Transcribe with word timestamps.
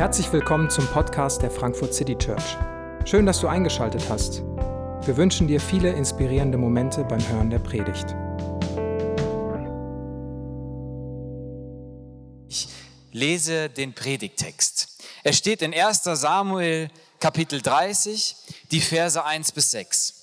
Herzlich 0.00 0.32
willkommen 0.32 0.70
zum 0.70 0.86
Podcast 0.86 1.42
der 1.42 1.50
Frankfurt 1.50 1.92
City 1.92 2.16
Church. 2.16 2.56
Schön, 3.04 3.26
dass 3.26 3.38
du 3.42 3.48
eingeschaltet 3.48 4.08
hast. 4.08 4.40
Wir 5.04 5.14
wünschen 5.18 5.46
dir 5.46 5.60
viele 5.60 5.92
inspirierende 5.92 6.56
Momente 6.56 7.04
beim 7.04 7.20
Hören 7.28 7.50
der 7.50 7.58
Predigt. 7.58 8.06
Ich 12.48 12.68
lese 13.12 13.68
den 13.68 13.92
Predigtext. 13.94 15.02
Er 15.22 15.34
steht 15.34 15.60
in 15.60 15.74
1 15.74 16.04
Samuel 16.04 16.88
Kapitel 17.18 17.60
30, 17.60 18.36
die 18.70 18.80
Verse 18.80 19.22
1 19.22 19.52
bis 19.52 19.70
6. 19.72 20.14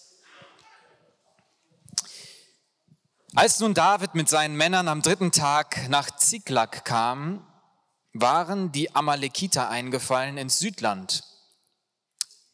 Als 3.35 3.59
nun 3.59 3.75
David 3.75 4.15
mit 4.15 4.27
seinen 4.27 4.55
Männern 4.55 4.87
am 4.87 5.03
dritten 5.03 5.31
Tag 5.31 5.87
nach 5.87 6.09
Ziklag 6.09 6.83
kam, 6.83 7.46
waren 8.13 8.71
die 8.71 8.95
Amalekiter 8.95 9.69
eingefallen 9.69 10.37
ins 10.37 10.59
Südland 10.59 11.23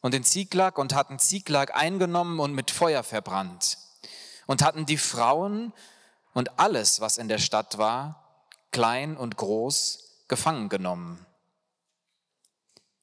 und 0.01 0.13
in 0.13 0.23
Ziklag 0.23 0.77
und 0.77 0.93
hatten 0.93 1.19
Ziklag 1.19 1.75
eingenommen 1.75 2.39
und 2.39 2.53
mit 2.53 2.71
Feuer 2.71 3.03
verbrannt 3.03 3.77
und 4.47 4.63
hatten 4.63 4.85
die 4.85 4.97
Frauen 4.97 5.73
und 6.33 6.59
alles, 6.59 6.99
was 6.99 7.17
in 7.17 7.27
der 7.27 7.39
Stadt 7.39 7.77
war, 7.77 8.43
klein 8.71 9.15
und 9.15 9.37
groß, 9.37 10.25
gefangen 10.27 10.69
genommen. 10.69 11.25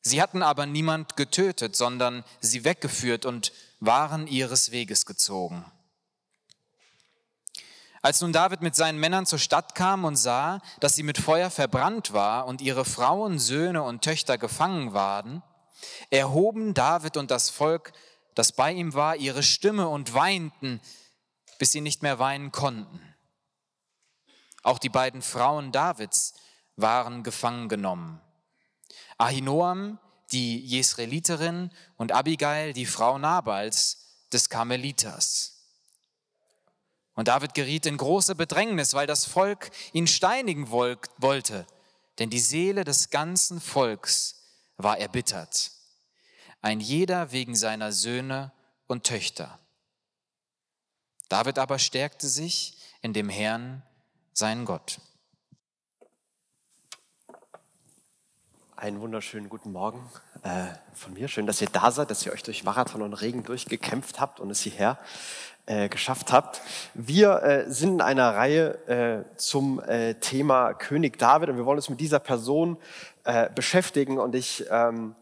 Sie 0.03 0.21
hatten 0.21 0.43
aber 0.43 0.67
niemand 0.67 1.17
getötet, 1.17 1.77
sondern 1.77 2.25
sie 2.41 2.65
weggeführt 2.65 3.25
und 3.27 3.53
waren 3.81 4.27
ihres 4.27 4.71
Weges 4.71 5.07
gezogen. 5.07 5.65
Als 8.03 8.23
nun 8.23 8.33
David 8.33 8.63
mit 8.63 8.75
seinen 8.75 8.99
Männern 8.99 9.27
zur 9.27 9.39
Stadt 9.39 9.75
kam 9.75 10.05
und 10.05 10.17
sah, 10.17 10.61
dass 10.81 10.95
sie 10.95 11.03
mit 11.03 11.19
Feuer 11.19 11.51
verbrannt 11.51 12.13
war 12.13 12.47
und 12.47 12.63
ihre 12.63 12.87
Frauen, 12.87 13.39
Söhne 13.39 13.83
und 13.83 14.03
Töchter 14.03 14.39
gefangen 14.39 14.95
waren, 14.95 15.43
erhoben 16.09 16.73
David 16.73 17.19
und 17.19 17.31
das 17.31 17.51
Volk, 17.51 17.93
das 18.35 18.53
bei 18.53 18.73
ihm 18.73 18.95
war, 18.95 19.17
ihre 19.17 19.43
Stimme 19.43 19.89
und 19.89 20.15
weinten, 20.15 20.81
bis 21.59 21.73
sie 21.73 21.83
nicht 21.83 22.03
mehr 22.03 22.19
weinen 22.19 22.53
konnten. 22.53 23.01
Auch 24.63 24.79
die 24.79 24.89
beiden 24.89 25.21
Frauen 25.21 25.73
Davids 25.73 26.35
waren 26.77 27.23
gefangen 27.23 27.69
genommen. 27.69 28.21
Ahinoam, 29.19 29.99
die 30.33 30.59
Jesraeliterin, 30.65 31.71
und 31.97 32.13
Abigail, 32.13 32.73
die 32.73 32.87
Frau 32.87 33.19
Nabals, 33.19 33.99
des 34.33 34.49
Karmeliters. 34.49 35.60
Und 37.21 37.29
David 37.29 37.53
geriet 37.53 37.85
in 37.85 37.99
große 37.99 38.35
Bedrängnis, 38.35 38.95
weil 38.95 39.07
das 39.07 39.27
Volk 39.27 39.73
ihn 39.93 40.07
steinigen 40.07 40.71
wollte, 40.71 41.67
denn 42.19 42.31
die 42.31 42.39
Seele 42.39 42.83
des 42.83 43.11
ganzen 43.11 43.61
Volks 43.61 44.43
war 44.79 44.97
erbittert, 44.97 45.71
ein 46.63 46.81
jeder 46.81 47.31
wegen 47.31 47.55
seiner 47.55 47.93
Söhne 47.93 48.53
und 48.87 49.05
Töchter. 49.05 49.59
David 51.29 51.59
aber 51.59 51.79
stärkte 51.79 52.27
sich 52.27 52.79
in 53.03 53.13
dem 53.13 53.29
Herrn, 53.29 53.83
seinen 54.33 54.65
Gott. 54.65 54.99
Einen 58.77 58.99
wunderschönen 59.03 59.51
guten 59.51 59.73
Morgen 59.73 60.11
äh, 60.43 60.69
von 60.95 61.13
mir. 61.13 61.29
Schön, 61.29 61.47
dass 61.47 61.61
ihr 61.61 61.69
da 61.69 61.91
seid, 61.91 62.11
dass 62.11 62.25
ihr 62.25 62.33
euch 62.33 62.45
durch 62.45 62.65
Marathon 62.65 63.03
und 63.03 63.13
Regen 63.13 63.43
durchgekämpft 63.43 64.21
habt 64.21 64.41
und 64.41 64.49
es 64.49 64.63
hierher 64.63 64.99
äh, 65.67 65.89
geschafft 65.89 66.33
habt. 66.33 66.61
Wir 66.95 67.43
äh, 67.43 67.71
sind 67.71 67.95
in 67.95 68.01
einer 68.01 68.35
Reihe 68.35 68.79
äh, 68.89 69.37
zum 69.37 69.81
äh, 69.81 70.15
Thema 70.15 70.75
König 70.75 71.19
David 71.19 71.49
und 71.51 71.57
wir 71.57 71.67
wollen 71.67 71.79
uns 71.79 71.89
mit 71.89 72.01
dieser 72.01 72.19
Person 72.19 72.77
äh, 73.25 73.49
beschäftigen. 73.55 74.19
Und 74.19 74.35
ich 74.35 74.65
ähm, 74.71 75.15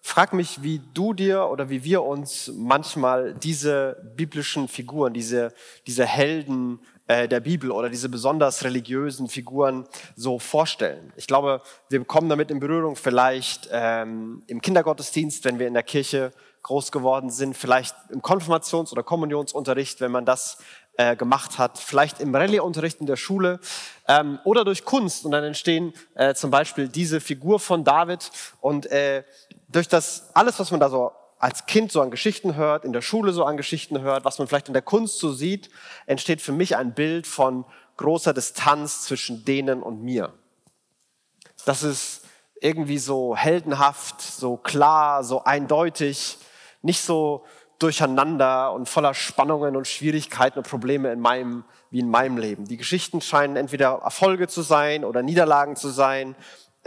frage 0.00 0.36
mich, 0.36 0.62
wie 0.62 0.80
du 0.94 1.12
dir 1.14 1.46
oder 1.46 1.70
wie 1.70 1.84
wir 1.84 2.02
uns 2.02 2.52
manchmal 2.54 3.34
diese 3.34 3.96
biblischen 4.16 4.68
Figuren, 4.68 5.12
diese, 5.12 5.52
diese 5.86 6.06
Helden 6.06 6.80
der 7.08 7.40
Bibel 7.40 7.70
oder 7.70 7.88
diese 7.88 8.10
besonders 8.10 8.64
religiösen 8.64 9.28
Figuren 9.28 9.86
so 10.14 10.38
vorstellen. 10.38 11.10
Ich 11.16 11.26
glaube, 11.26 11.62
wir 11.88 12.04
kommen 12.04 12.28
damit 12.28 12.50
in 12.50 12.60
Berührung 12.60 12.96
vielleicht 12.96 13.68
ähm, 13.72 14.42
im 14.46 14.60
Kindergottesdienst, 14.60 15.44
wenn 15.46 15.58
wir 15.58 15.66
in 15.66 15.72
der 15.72 15.82
Kirche 15.82 16.32
groß 16.62 16.92
geworden 16.92 17.30
sind, 17.30 17.56
vielleicht 17.56 17.96
im 18.10 18.20
Konfirmations- 18.20 18.92
oder 18.92 19.02
Kommunionsunterricht, 19.02 20.02
wenn 20.02 20.12
man 20.12 20.26
das 20.26 20.58
äh, 20.98 21.16
gemacht 21.16 21.58
hat, 21.58 21.78
vielleicht 21.78 22.20
im 22.20 22.34
Rallye-Unterricht 22.34 23.00
in 23.00 23.06
der 23.06 23.16
Schule 23.16 23.60
ähm, 24.06 24.38
oder 24.44 24.64
durch 24.64 24.84
Kunst. 24.84 25.24
Und 25.24 25.30
dann 25.30 25.44
entstehen 25.44 25.94
äh, 26.14 26.34
zum 26.34 26.50
Beispiel 26.50 26.88
diese 26.88 27.20
Figur 27.20 27.60
von 27.60 27.84
David 27.84 28.30
und 28.60 28.86
äh, 28.86 29.22
durch 29.68 29.88
das 29.88 30.30
alles, 30.34 30.58
was 30.58 30.70
man 30.70 30.80
da 30.80 30.90
so 30.90 31.12
als 31.38 31.66
Kind 31.66 31.92
so 31.92 32.00
an 32.00 32.10
Geschichten 32.10 32.56
hört, 32.56 32.84
in 32.84 32.92
der 32.92 33.02
Schule 33.02 33.32
so 33.32 33.44
an 33.44 33.56
Geschichten 33.56 34.00
hört, 34.00 34.24
was 34.24 34.38
man 34.38 34.48
vielleicht 34.48 34.68
in 34.68 34.74
der 34.74 34.82
Kunst 34.82 35.18
so 35.18 35.32
sieht, 35.32 35.70
entsteht 36.06 36.42
für 36.42 36.52
mich 36.52 36.76
ein 36.76 36.94
Bild 36.94 37.26
von 37.26 37.64
großer 37.96 38.34
Distanz 38.34 39.02
zwischen 39.04 39.44
denen 39.44 39.82
und 39.82 40.02
mir. 40.02 40.32
Das 41.64 41.82
ist 41.82 42.24
irgendwie 42.60 42.98
so 42.98 43.36
heldenhaft, 43.36 44.20
so 44.20 44.56
klar, 44.56 45.22
so 45.22 45.44
eindeutig 45.44 46.38
nicht 46.82 47.02
so 47.02 47.44
durcheinander 47.78 48.72
und 48.72 48.88
voller 48.88 49.14
Spannungen 49.14 49.76
und 49.76 49.86
Schwierigkeiten 49.86 50.58
und 50.58 50.68
Probleme 50.68 51.12
in 51.12 51.20
meinem, 51.20 51.64
wie 51.90 52.00
in 52.00 52.10
meinem 52.10 52.36
Leben. 52.36 52.64
Die 52.64 52.76
Geschichten 52.76 53.20
scheinen 53.20 53.56
entweder 53.56 54.00
Erfolge 54.02 54.48
zu 54.48 54.62
sein 54.62 55.04
oder 55.04 55.22
Niederlagen 55.22 55.76
zu 55.76 55.88
sein. 55.88 56.34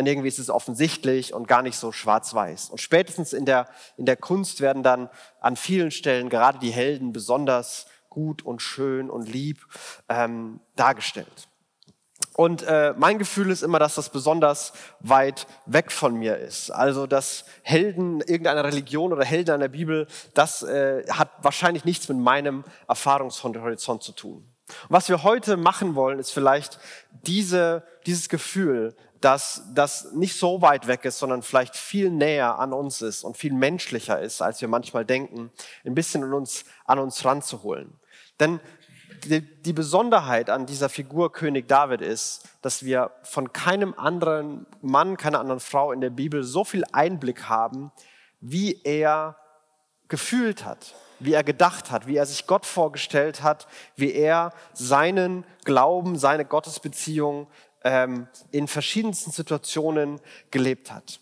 Und 0.02 0.08
irgendwie 0.08 0.30
ist 0.30 0.40
es 0.40 0.50
offensichtlich 0.50 1.32
und 1.32 1.48
gar 1.48 1.62
nicht 1.62 1.78
so 1.78 1.92
schwarz-weiß. 1.92 2.72
Und 2.72 2.82
spätestens 2.82 3.34
in 3.34 3.46
der, 3.46 3.68
in 3.98 4.08
der 4.08 4.18
Kunst 4.18 4.60
werden 4.60 4.82
dann 4.82 5.12
an 5.40 5.56
vielen 5.56 5.92
Stellen 5.92 6.28
gerade 6.28 6.58
die 6.58 6.72
Helden 6.72 7.14
besonders 7.14 7.86
gut 8.10 8.42
und 8.42 8.64
schön 8.64 9.12
und 9.12 9.30
lieb 9.30 9.64
ähm, 10.10 10.60
dargestellt. 10.76 11.48
Und 12.34 12.64
äh, 12.64 12.96
mein 12.98 13.20
Gefühl 13.20 13.52
ist 13.52 13.62
immer, 13.62 13.78
dass 13.78 13.94
das 13.94 14.10
besonders 14.10 14.74
weit 15.02 15.46
weg 15.68 15.92
von 15.92 16.16
mir 16.16 16.40
ist. 16.40 16.72
Also 16.72 17.06
dass 17.06 17.46
Helden 17.62 18.22
irgendeiner 18.22 18.64
Religion 18.64 19.14
oder 19.14 19.24
Helden 19.24 19.54
einer 19.54 19.68
Bibel, 19.68 20.08
das 20.34 20.64
äh, 20.64 21.06
hat 21.12 21.30
wahrscheinlich 21.44 21.86
nichts 21.86 22.10
mit 22.10 22.18
meinem 22.18 22.64
Erfahrungshorizont 22.88 24.02
zu 24.02 24.14
tun. 24.14 24.51
Und 24.84 24.92
was 24.92 25.10
wir 25.10 25.24
heute 25.24 25.58
machen 25.58 25.96
wollen, 25.96 26.20
ist 26.20 26.32
vielleicht 26.32 26.80
diese, 27.26 27.84
dieses 28.06 28.30
Gefühl, 28.30 28.96
dass 29.22 29.64
das 29.74 30.12
nicht 30.14 30.38
so 30.38 30.62
weit 30.62 30.88
weg 30.88 31.06
ist, 31.06 31.20
sondern 31.20 31.44
vielleicht 31.44 31.76
viel 31.76 32.10
näher 32.10 32.58
an 32.60 32.74
uns 32.74 33.02
ist 33.02 33.24
und 33.24 33.38
viel 33.38 33.54
menschlicher 33.54 34.20
ist, 34.20 34.42
als 34.42 34.62
wir 34.62 34.68
manchmal 34.68 35.06
denken, 35.06 35.52
ein 35.86 35.94
bisschen 35.94 36.24
an 36.24 36.34
uns, 36.34 36.66
an 36.86 36.98
uns 36.98 37.24
ranzuholen. 37.24 37.94
Denn 38.40 38.60
die, 39.26 39.42
die 39.62 39.74
Besonderheit 39.74 40.50
an 40.50 40.66
dieser 40.66 40.90
Figur 40.90 41.32
König 41.32 41.68
David 41.68 42.02
ist, 42.02 42.50
dass 42.64 42.84
wir 42.84 43.12
von 43.22 43.54
keinem 43.54 43.94
anderen 43.96 44.66
Mann, 44.82 45.18
keiner 45.18 45.40
anderen 45.40 45.60
Frau 45.60 45.92
in 45.92 46.02
der 46.02 46.10
Bibel 46.10 46.44
so 46.44 46.64
viel 46.64 46.84
Einblick 46.92 47.44
haben, 47.44 47.92
wie 48.40 48.82
er 48.84 49.38
gefühlt 50.08 50.66
hat, 50.66 50.96
wie 51.24 51.34
er 51.34 51.44
gedacht 51.44 51.92
hat, 51.92 52.08
wie 52.08 52.18
er 52.18 52.26
sich 52.26 52.48
Gott 52.48 52.66
vorgestellt 52.66 53.44
hat, 53.44 53.68
wie 53.96 54.14
er 54.14 54.54
seinen 54.74 55.46
Glauben, 55.64 56.18
seine 56.18 56.46
Gottesbeziehung 56.46 57.48
ähm, 57.84 58.28
in 58.52 58.68
verschiedensten 58.68 59.32
Situationen 59.32 60.20
gelebt 60.52 60.92
hat. 60.92 61.20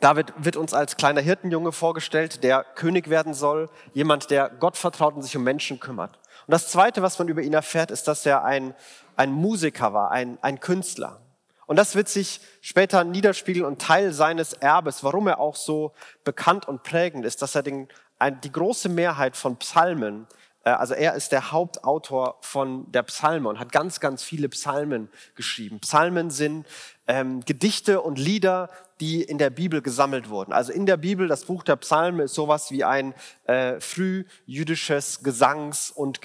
David 0.00 0.32
wird 0.36 0.56
uns 0.56 0.74
als 0.74 0.96
kleiner 0.96 1.20
Hirtenjunge 1.20 1.72
vorgestellt, 1.72 2.42
der 2.42 2.64
König 2.64 3.08
werden 3.08 3.34
soll, 3.34 3.70
jemand, 3.92 4.30
der 4.30 4.48
Gott 4.48 4.76
vertraut 4.76 5.14
und 5.14 5.22
sich 5.22 5.36
um 5.36 5.44
Menschen 5.44 5.78
kümmert. 5.78 6.18
Und 6.46 6.50
das 6.50 6.68
Zweite, 6.68 7.02
was 7.02 7.18
man 7.18 7.28
über 7.28 7.42
ihn 7.42 7.54
erfährt, 7.54 7.90
ist, 7.90 8.08
dass 8.08 8.26
er 8.26 8.44
ein, 8.44 8.74
ein 9.16 9.30
Musiker 9.30 9.92
war, 9.94 10.10
ein, 10.10 10.38
ein 10.42 10.58
Künstler. 10.58 11.20
Und 11.66 11.76
das 11.76 11.94
wird 11.94 12.08
sich 12.08 12.40
später 12.60 13.04
niederspiegeln 13.04 13.64
und 13.64 13.80
Teil 13.80 14.12
seines 14.12 14.52
Erbes, 14.52 15.04
warum 15.04 15.28
er 15.28 15.38
auch 15.38 15.56
so 15.56 15.92
bekannt 16.24 16.66
und 16.66 16.82
prägend 16.82 17.24
ist, 17.24 17.40
dass 17.40 17.54
er 17.54 17.62
den, 17.62 17.88
die 18.30 18.52
große 18.52 18.88
Mehrheit 18.88 19.36
von 19.36 19.56
Psalmen, 19.56 20.26
äh, 20.64 20.70
also 20.70 20.94
er 20.94 21.14
ist 21.14 21.32
der 21.32 21.52
Hauptautor 21.52 22.38
von 22.40 22.90
der 22.92 23.02
Psalme 23.04 23.48
und 23.48 23.58
hat 23.58 23.72
ganz, 23.72 24.00
ganz 24.00 24.22
viele 24.22 24.48
Psalmen 24.48 25.08
geschrieben. 25.34 25.80
Psalmen 25.80 26.30
sind 26.30 26.66
ähm, 27.06 27.40
Gedichte 27.44 28.00
und 28.00 28.18
Lieder, 28.18 28.70
die 29.00 29.22
in 29.22 29.38
der 29.38 29.50
Bibel 29.50 29.82
gesammelt 29.82 30.28
wurden. 30.28 30.52
Also 30.52 30.72
in 30.72 30.86
der 30.86 30.96
Bibel, 30.96 31.26
das 31.26 31.44
Buch 31.44 31.64
der 31.64 31.76
Psalme 31.76 32.24
ist 32.24 32.34
sowas 32.34 32.70
wie 32.70 32.84
ein 32.84 33.14
äh, 33.44 33.80
frühjüdisches 33.80 35.22
Gesangs- 35.24 35.90
und 35.90 36.22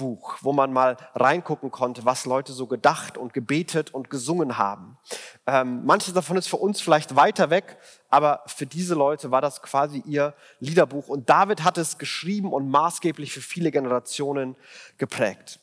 Gedichtebuch, 0.00 0.38
wo 0.40 0.52
man 0.52 0.72
mal 0.72 0.96
reingucken 1.14 1.70
konnte, 1.70 2.04
was 2.04 2.24
Leute 2.24 2.52
so 2.52 2.66
gedacht 2.66 3.18
und 3.18 3.32
gebetet 3.32 3.92
und 3.92 4.10
gesungen 4.10 4.58
haben. 4.58 4.98
Ähm, 5.46 5.84
manches 5.84 6.14
davon 6.14 6.36
ist 6.36 6.48
für 6.48 6.56
uns 6.56 6.80
vielleicht 6.80 7.16
weiter 7.16 7.50
weg, 7.50 7.78
aber 8.08 8.42
für 8.46 8.66
diese 8.66 8.94
Leute 8.94 9.30
war 9.30 9.40
das 9.40 9.62
quasi 9.62 10.02
ihr 10.06 10.34
Liederbuch. 10.58 11.08
Und 11.08 11.28
David 11.28 11.64
hat 11.64 11.78
es 11.78 11.98
geschrieben 11.98 12.52
und 12.52 12.70
maßgeblich 12.70 13.32
für 13.32 13.40
viele 13.40 13.70
Generationen 13.70 14.56
geprägt. 14.98 15.60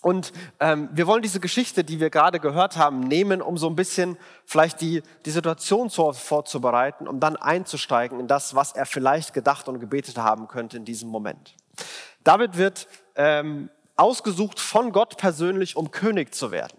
Und 0.00 0.32
ähm, 0.60 0.88
wir 0.92 1.08
wollen 1.08 1.22
diese 1.22 1.40
Geschichte, 1.40 1.82
die 1.82 1.98
wir 1.98 2.08
gerade 2.08 2.38
gehört 2.38 2.76
haben, 2.76 3.00
nehmen, 3.00 3.42
um 3.42 3.58
so 3.58 3.68
ein 3.68 3.74
bisschen 3.74 4.16
vielleicht 4.44 4.80
die, 4.80 5.02
die 5.26 5.30
Situation 5.32 5.88
so 5.88 6.12
vorzubereiten, 6.12 7.08
um 7.08 7.18
dann 7.18 7.36
einzusteigen 7.36 8.20
in 8.20 8.28
das, 8.28 8.54
was 8.54 8.72
er 8.72 8.86
vielleicht 8.86 9.34
gedacht 9.34 9.68
und 9.68 9.80
gebetet 9.80 10.16
haben 10.16 10.46
könnte 10.46 10.76
in 10.76 10.84
diesem 10.84 11.08
Moment. 11.08 11.56
David 12.28 12.58
wird 12.58 12.86
ähm, 13.16 13.70
ausgesucht 13.96 14.60
von 14.60 14.92
Gott 14.92 15.16
persönlich, 15.16 15.76
um 15.76 15.90
König 15.90 16.34
zu 16.34 16.50
werden. 16.50 16.76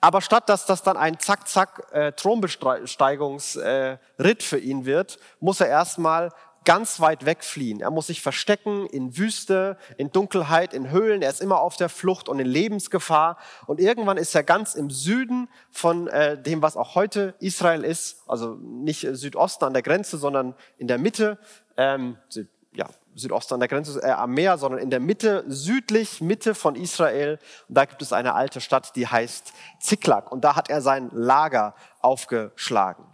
Aber 0.00 0.20
statt 0.20 0.48
dass 0.48 0.64
das 0.64 0.84
dann 0.84 0.96
ein 0.96 1.18
Zack-Zack 1.18 1.88
äh, 1.92 2.12
äh, 2.12 3.98
für 4.38 4.58
ihn 4.58 4.84
wird, 4.84 5.18
muss 5.40 5.60
er 5.60 5.66
erstmal 5.66 6.28
ganz 6.64 7.00
weit 7.00 7.26
wegfliehen. 7.26 7.80
Er 7.80 7.90
muss 7.90 8.06
sich 8.06 8.22
verstecken 8.22 8.86
in 8.86 9.18
Wüste, 9.18 9.76
in 9.96 10.12
Dunkelheit, 10.12 10.72
in 10.72 10.92
Höhlen. 10.92 11.20
Er 11.20 11.30
ist 11.30 11.40
immer 11.40 11.60
auf 11.60 11.76
der 11.76 11.88
Flucht 11.88 12.28
und 12.28 12.38
in 12.38 12.46
Lebensgefahr. 12.46 13.38
Und 13.66 13.80
irgendwann 13.80 14.18
ist 14.18 14.36
er 14.36 14.44
ganz 14.44 14.76
im 14.76 14.88
Süden 14.88 15.48
von 15.72 16.06
äh, 16.06 16.40
dem, 16.40 16.62
was 16.62 16.76
auch 16.76 16.94
heute 16.94 17.34
Israel 17.40 17.82
ist. 17.82 18.22
Also 18.28 18.54
nicht 18.54 19.00
Südosten 19.00 19.64
an 19.64 19.72
der 19.72 19.82
Grenze, 19.82 20.16
sondern 20.16 20.54
in 20.78 20.86
der 20.86 20.98
Mitte. 20.98 21.38
Ähm, 21.76 22.18
ja, 22.72 22.86
Südosten 23.14 23.54
an 23.54 23.60
der 23.60 23.68
Grenze 23.68 24.02
äh, 24.02 24.10
am 24.10 24.32
Meer, 24.32 24.58
sondern 24.58 24.80
in 24.80 24.90
der 24.90 25.00
Mitte, 25.00 25.44
südlich, 25.46 26.20
Mitte 26.20 26.54
von 26.54 26.76
Israel. 26.76 27.38
Und 27.68 27.76
da 27.76 27.84
gibt 27.84 28.02
es 28.02 28.12
eine 28.12 28.34
alte 28.34 28.60
Stadt, 28.60 28.94
die 28.96 29.06
heißt 29.06 29.52
Ziklag. 29.80 30.30
Und 30.32 30.44
da 30.44 30.56
hat 30.56 30.70
er 30.70 30.80
sein 30.80 31.10
Lager 31.12 31.74
aufgeschlagen 32.00 33.04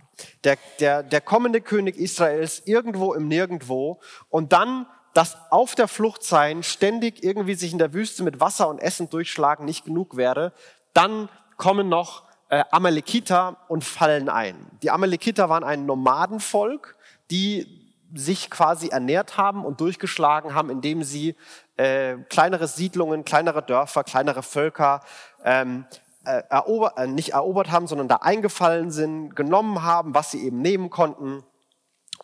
der, 0.44 0.58
der, 0.80 1.02
der 1.02 1.20
kommende 1.20 1.60
König 1.60 1.96
Israels 1.96 2.62
irgendwo 2.66 3.14
im 3.14 3.28
Nirgendwo 3.28 4.00
und 4.30 4.52
dann 4.52 4.86
das 5.14 5.36
auf 5.50 5.74
der 5.74 5.88
Flucht 5.88 6.22
sein, 6.22 6.62
ständig 6.62 7.24
irgendwie 7.24 7.54
sich 7.54 7.72
in 7.72 7.78
der 7.78 7.92
Wüste 7.92 8.22
mit 8.22 8.40
Wasser 8.40 8.68
und 8.68 8.78
Essen 8.78 9.10
durchschlagen 9.10 9.64
nicht 9.64 9.84
genug 9.84 10.16
wäre, 10.16 10.52
dann 10.92 11.28
kommen 11.56 11.88
noch 11.88 12.24
äh, 12.50 12.62
Amalekiter 12.70 13.56
und 13.68 13.84
fallen 13.84 14.28
ein. 14.28 14.66
Die 14.82 14.90
Amalekiter 14.90 15.48
waren 15.48 15.64
ein 15.64 15.86
Nomadenvolk, 15.86 16.96
die 17.30 17.77
sich 18.14 18.50
quasi 18.50 18.88
ernährt 18.88 19.36
haben 19.36 19.64
und 19.64 19.80
durchgeschlagen 19.80 20.54
haben, 20.54 20.70
indem 20.70 21.02
sie 21.02 21.36
äh, 21.76 22.16
kleinere 22.28 22.66
Siedlungen, 22.66 23.24
kleinere 23.24 23.62
Dörfer, 23.62 24.04
kleinere 24.04 24.42
Völker 24.42 25.00
ähm, 25.44 25.86
äh, 26.24 26.42
erober, 26.48 26.94
äh, 26.96 27.06
nicht 27.06 27.32
erobert 27.34 27.70
haben, 27.70 27.86
sondern 27.86 28.08
da 28.08 28.16
eingefallen 28.16 28.90
sind, 28.90 29.36
genommen 29.36 29.82
haben, 29.82 30.14
was 30.14 30.30
sie 30.30 30.44
eben 30.44 30.60
nehmen 30.60 30.90
konnten 30.90 31.44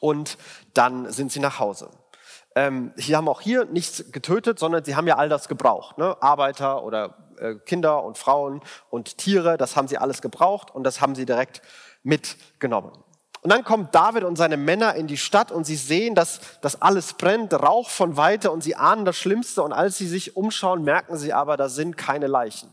und 0.01 0.39
dann 0.75 1.11
sind 1.11 1.33
sie 1.33 1.41
nach 1.41 1.59
Hause. 1.59 1.91
Ähm, 2.57 2.93
sie 2.97 3.17
haben 3.17 3.29
auch 3.29 3.41
hier 3.41 3.65
nichts 3.65 4.13
getötet, 4.13 4.59
sondern 4.59 4.85
sie 4.85 4.97
haben 4.97 5.07
ja 5.07 5.17
all 5.17 5.29
das 5.29 5.49
gebraucht. 5.49 5.99
Ne? 5.99 6.17
Arbeiter 6.21 6.85
oder 6.85 7.17
äh, 7.39 7.57
Kinder 7.57 8.05
und 8.05 8.17
Frauen 8.17 8.63
und 8.91 9.19
Tiere, 9.19 9.57
das 9.57 9.77
haben 9.77 9.89
sie 9.89 9.99
alles 9.99 10.23
gebraucht 10.23 10.71
und 10.71 10.85
das 10.85 11.01
haben 11.01 11.15
sie 11.15 11.27
direkt 11.27 11.63
mitgenommen. 12.03 13.04
Und 13.45 13.53
dann 13.53 13.63
kommt 13.63 13.95
David 13.95 14.25
und 14.25 14.37
seine 14.37 14.57
Männer 14.57 14.95
in 14.95 15.07
die 15.07 15.19
Stadt 15.19 15.53
und 15.53 15.65
sie 15.65 15.77
sehen, 15.77 16.15
dass 16.15 16.41
das 16.63 16.81
alles 16.81 17.13
brennt, 17.13 17.53
Rauch 17.53 17.91
von 17.91 18.17
Weite 18.17 18.51
und 18.51 18.63
sie 18.63 18.75
ahnen 18.75 19.05
das 19.05 19.19
Schlimmste 19.19 19.63
und 19.63 19.75
als 19.75 19.99
sie 19.99 20.07
sich 20.09 20.35
umschauen, 20.35 20.83
merken 20.83 21.19
sie 21.19 21.35
aber, 21.35 21.59
da 21.59 21.69
sind 21.69 21.99
keine 21.99 22.27
Leichen. 22.27 22.73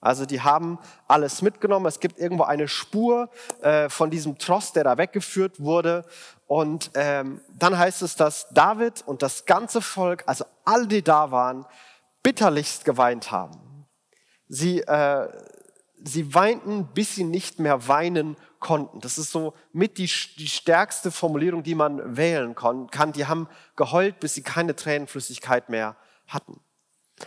Also 0.00 0.24
die 0.24 0.42
haben 0.42 0.78
alles 1.08 1.42
mitgenommen. 1.42 1.86
Es 1.86 1.98
gibt 1.98 2.20
irgendwo 2.20 2.44
eine 2.44 2.68
Spur 2.68 3.30
äh, 3.62 3.88
von 3.88 4.08
diesem 4.08 4.38
Tross, 4.38 4.72
der 4.72 4.84
da 4.84 4.96
weggeführt 4.96 5.58
wurde. 5.58 6.04
Und 6.46 6.92
ähm, 6.94 7.40
dann 7.58 7.76
heißt 7.76 8.02
es, 8.02 8.14
dass 8.14 8.46
David 8.50 9.02
und 9.06 9.22
das 9.22 9.44
ganze 9.44 9.80
Volk, 9.80 10.22
also 10.26 10.44
alle, 10.64 10.86
die 10.86 11.02
da 11.02 11.32
waren, 11.32 11.66
bitterlichst 12.22 12.84
geweint 12.84 13.32
haben. 13.32 13.84
Sie, 14.46 14.82
äh, 14.82 15.28
sie 16.04 16.32
weinten, 16.32 16.86
bis 16.94 17.16
sie 17.16 17.24
nicht 17.24 17.58
mehr 17.58 17.88
weinen 17.88 18.36
konnten. 18.66 19.00
Das 19.00 19.18
ist 19.18 19.30
so 19.30 19.54
mit 19.72 19.98
die, 19.98 20.10
die 20.38 20.48
stärkste 20.48 21.10
Formulierung, 21.10 21.62
die 21.62 21.74
man 21.74 22.16
wählen 22.16 22.54
kann. 22.54 23.12
Die 23.12 23.26
haben 23.26 23.48
geheult, 23.76 24.20
bis 24.20 24.34
sie 24.34 24.42
keine 24.42 24.74
Tränenflüssigkeit 24.74 25.68
mehr 25.68 25.96
hatten. 26.26 26.60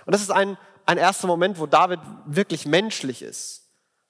Und 0.05 0.13
das 0.13 0.21
ist 0.21 0.31
ein 0.31 0.57
ein 0.89 0.97
erster 0.97 1.27
Moment, 1.27 1.59
wo 1.59 1.67
David 1.67 1.99
wirklich 2.25 2.65
menschlich 2.65 3.21
ist. 3.21 3.67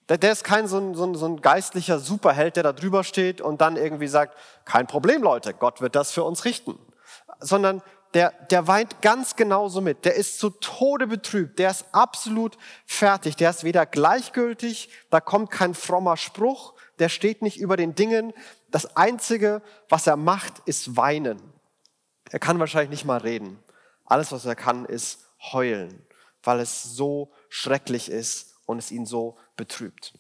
Der, 0.08 0.18
der 0.18 0.31
ist 0.31 0.46
kein 0.46 0.66
so 0.66 0.78
ein, 0.78 0.96
so, 0.96 1.06
ein, 1.06 1.14
so 1.14 1.26
ein 1.26 1.42
geistlicher 1.42 2.00
Superheld, 2.00 2.56
der 2.56 2.64
da 2.64 2.72
drüber 2.72 3.04
steht 3.04 3.42
und 3.42 3.60
dann 3.60 3.76
irgendwie 3.76 4.08
sagt, 4.08 4.38
kein 4.64 4.88
Problem, 4.88 5.22
Leute, 5.22 5.54
Gott 5.54 5.81
wird 5.81 5.96
das 5.96 6.12
für 6.12 6.24
uns 6.24 6.46
richten. 6.46 6.80
Sondern 7.42 7.81
der, 8.14 8.31
der 8.50 8.68
weint 8.68 9.02
ganz 9.02 9.36
genauso 9.36 9.81
mit. 9.81 10.06
Der 10.06 10.16
ist 10.16 10.40
zu 10.40 10.52
Tode 10.52 11.06
betrübt. 11.06 11.60
Der 11.60 11.70
ist 11.70 11.86
absolut 11.92 12.58
fertig. 12.86 13.36
Der 13.36 13.50
ist 13.50 13.66
weder 13.66 13.86
gleichgültig, 13.86 14.90
da 15.10 15.20
kommt 15.20 15.52
kein 15.52 15.76
frommer 15.76 16.16
Spruch, 16.16 16.76
der 17.00 17.10
steht 17.10 17.42
nicht 17.42 17.60
über 17.60 17.78
den 17.78 17.96
Dingen. 17.96 18.34
Das 18.69 18.96
Einzige, 18.96 19.62
was 19.88 20.07
er 20.07 20.18
macht, 20.18 20.60
ist 20.66 20.96
weinen. 20.96 21.42
Er 22.30 22.40
kann 22.40 22.60
wahrscheinlich 22.60 22.92
nicht 22.92 23.06
mal 23.06 23.19
reden. 23.19 23.60
Alles, 24.06 24.31
was 24.31 24.46
er 24.46 24.56
kann, 24.56 24.86
ist 24.86 25.25
heulen 25.51 26.06
weil 26.44 26.60
es 26.60 26.84
so 26.84 27.31
schrecklich 27.50 28.10
ist 28.10 28.56
und 28.66 28.78
es 28.80 28.92
ihn 28.92 29.06
so 29.06 29.38
betrübt. 29.56 30.13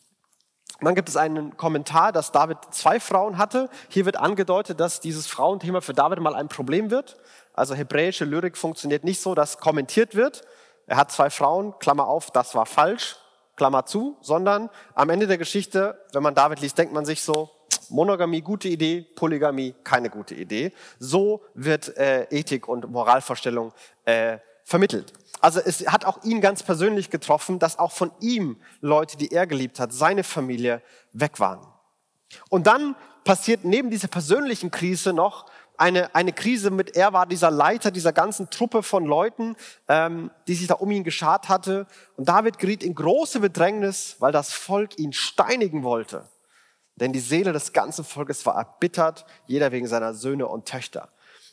Und 0.79 0.85
dann 0.85 0.95
gibt 0.95 1.09
es 1.09 1.17
einen 1.17 1.57
Kommentar, 1.57 2.11
dass 2.11 2.31
David 2.31 2.57
zwei 2.71 2.99
Frauen 2.99 3.37
hatte. 3.37 3.69
Hier 3.89 4.05
wird 4.05 4.15
angedeutet, 4.15 4.79
dass 4.79 5.01
dieses 5.01 5.27
Frauenthema 5.27 5.81
für 5.81 5.93
David 5.93 6.19
mal 6.19 6.35
ein 6.35 6.47
Problem 6.47 6.89
wird. 6.89 7.17
Also 7.53 7.75
hebräische 7.75 8.23
Lyrik 8.23 8.57
funktioniert 8.57 9.03
nicht 9.03 9.21
so, 9.21 9.35
dass 9.35 9.57
kommentiert 9.57 10.15
wird. 10.15 10.43
Er 10.87 10.95
hat 10.97 11.11
zwei 11.11 11.29
Frauen, 11.29 11.77
Klammer 11.79 12.07
auf, 12.07 12.31
das 12.31 12.55
war 12.55 12.65
falsch, 12.65 13.17
Klammer 13.59 13.85
zu, 13.85 14.17
sondern 14.21 14.69
am 14.95 15.09
Ende 15.09 15.27
der 15.27 15.37
Geschichte, 15.37 15.99
wenn 16.13 16.23
man 16.23 16.33
David 16.33 16.61
liest, 16.61 16.77
denkt 16.77 16.93
man 16.93 17.05
sich 17.05 17.21
so, 17.21 17.51
Monogamie 17.89 18.41
gute 18.41 18.69
Idee, 18.69 19.01
Polygamie 19.15 19.75
keine 19.83 20.09
gute 20.09 20.33
Idee. 20.33 20.71
So 20.97 21.41
wird 21.53 21.97
äh, 21.97 22.23
Ethik 22.29 22.67
und 22.67 22.89
Moralvorstellung 22.89 23.73
äh, 24.05 24.37
vermittelt. 24.63 25.11
Also 25.41 25.59
es 25.59 25.85
hat 25.87 26.05
auch 26.05 26.23
ihn 26.23 26.39
ganz 26.39 26.63
persönlich 26.63 27.09
getroffen, 27.09 27.59
dass 27.59 27.77
auch 27.77 27.91
von 27.91 28.11
ihm 28.21 28.57
Leute, 28.79 29.17
die 29.17 29.31
er 29.31 29.45
geliebt 29.45 29.79
hat, 29.79 29.91
seine 29.91 30.23
Familie 30.23 30.81
weg 31.11 31.39
waren. 31.39 31.65
Und 32.49 32.65
dann 32.65 32.95
passiert 33.25 33.65
neben 33.65 33.89
dieser 33.89 34.07
persönlichen 34.07 34.71
Krise 34.71 35.11
noch 35.11 35.48
eine, 35.79 36.13
eine 36.13 36.33
Krise 36.33 36.71
mit, 36.71 36.95
er 36.95 37.13
war 37.13 37.25
dieser 37.25 37.51
Leiter 37.51 37.91
dieser 37.91 38.13
ganzen 38.13 38.49
Truppe 38.49 38.83
von 38.83 39.05
Leuten, 39.05 39.55
ähm, 39.87 40.29
die 40.47 40.55
sich 40.55 40.67
da 40.67 40.75
um 40.75 40.91
ihn 40.91 41.03
geschart 41.03 41.49
hatte. 41.49 41.87
Und 42.17 42.27
David 42.27 42.59
geriet 42.59 42.83
in 42.83 42.95
große 42.95 43.39
Bedrängnis, 43.39 44.17
weil 44.19 44.31
das 44.31 44.51
Volk 44.51 44.99
ihn 44.99 45.13
steinigen 45.13 45.83
wollte. 45.83 46.27
Denn 46.95 47.13
die 47.13 47.19
Seele 47.19 47.53
des 47.53 47.71
ganzen 47.71 48.03
Volkes 48.03 48.45
war 48.45 48.55
erbittert, 48.55 49.25
jeder 49.45 49.71
wegen 49.71 49.87
seiner 49.87 50.13
Söhne 50.13 50.47
und 50.47 50.65
Töchter. 50.65 51.09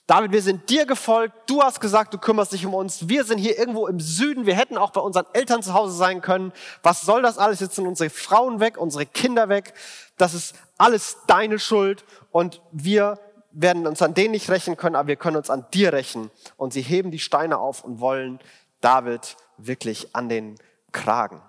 David, 0.09 0.31
wir 0.31 0.43
sind 0.43 0.71
dir 0.71 0.87
gefolgt. 0.87 1.35
Du 1.51 1.63
hast 1.63 1.81
gesagt, 1.81 2.15
du 2.15 2.19
kümmerst 2.19 2.53
dich 2.53 2.65
um 2.65 2.75
uns. 2.75 3.09
Wir 3.09 3.25
sind 3.25 3.39
hier 3.39 3.59
irgendwo 3.59 3.89
im 3.89 3.99
Süden. 3.99 4.47
Wir 4.47 4.55
hätten 4.55 4.77
auch 4.77 4.93
bei 4.93 5.01
unseren 5.01 5.27
Eltern 5.33 5.65
zu 5.65 5.75
Hause 5.75 5.97
sein 5.97 6.21
können. 6.21 6.53
Was 6.85 7.03
soll 7.03 7.23
das 7.23 7.39
alles? 7.39 7.59
Jetzt 7.59 7.75
sind 7.75 7.89
unsere 7.89 8.09
Frauen 8.09 8.61
weg, 8.61 8.79
unsere 8.79 9.05
Kinder 9.05 9.49
weg. 9.49 9.75
Das 10.17 10.33
ist 10.33 10.55
alles 10.79 11.17
deine 11.27 11.59
Schuld. 11.59 12.05
Und 12.31 12.61
wir 12.71 13.19
werden 13.59 13.87
uns 13.87 14.03
an 14.03 14.15
denen 14.15 14.33
nicht 14.33 14.51
rächen 14.51 14.77
können, 14.77 14.97
aber 14.97 15.09
wir 15.09 15.17
können 15.17 15.37
uns 15.37 15.51
an 15.51 15.67
dir 15.73 15.93
rächen. 15.93 16.31
Und 16.57 16.73
sie 16.73 16.83
heben 16.83 17.11
die 17.11 17.19
Steine 17.19 17.59
auf 17.59 17.83
und 17.85 18.01
wollen 18.01 18.39
David 18.81 19.37
wirklich 19.57 20.15
an 20.15 20.29
den 20.29 20.57
Kragen. 20.93 21.41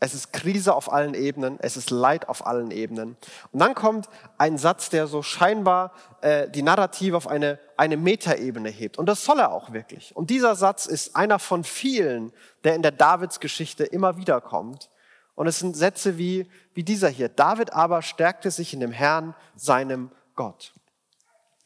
Es 0.00 0.12
ist 0.12 0.32
Krise 0.32 0.74
auf 0.74 0.92
allen 0.92 1.14
Ebenen, 1.14 1.58
es 1.60 1.76
ist 1.76 1.90
Leid 1.90 2.28
auf 2.28 2.46
allen 2.46 2.70
Ebenen. 2.70 3.16
Und 3.52 3.60
dann 3.60 3.74
kommt 3.74 4.08
ein 4.38 4.58
Satz, 4.58 4.90
der 4.90 5.06
so 5.06 5.22
scheinbar 5.22 5.92
äh, 6.20 6.48
die 6.50 6.62
Narrative 6.62 7.16
auf 7.16 7.26
eine, 7.26 7.58
eine 7.76 7.96
Metaebene 7.96 8.68
hebt. 8.68 8.98
Und 8.98 9.06
das 9.06 9.24
soll 9.24 9.38
er 9.38 9.52
auch 9.52 9.72
wirklich. 9.72 10.14
Und 10.16 10.30
dieser 10.30 10.56
Satz 10.56 10.86
ist 10.86 11.16
einer 11.16 11.38
von 11.38 11.64
vielen, 11.64 12.32
der 12.64 12.74
in 12.74 12.82
der 12.82 12.92
Davids-Geschichte 12.92 13.84
immer 13.84 14.16
wieder 14.16 14.40
kommt. 14.40 14.90
Und 15.36 15.46
es 15.46 15.58
sind 15.58 15.76
Sätze 15.76 16.18
wie, 16.18 16.50
wie 16.74 16.82
dieser 16.82 17.08
hier. 17.08 17.28
David 17.28 17.72
aber 17.72 18.02
stärkte 18.02 18.50
sich 18.50 18.74
in 18.74 18.80
dem 18.80 18.92
Herrn, 18.92 19.34
seinem 19.54 20.10
Gott. 20.34 20.74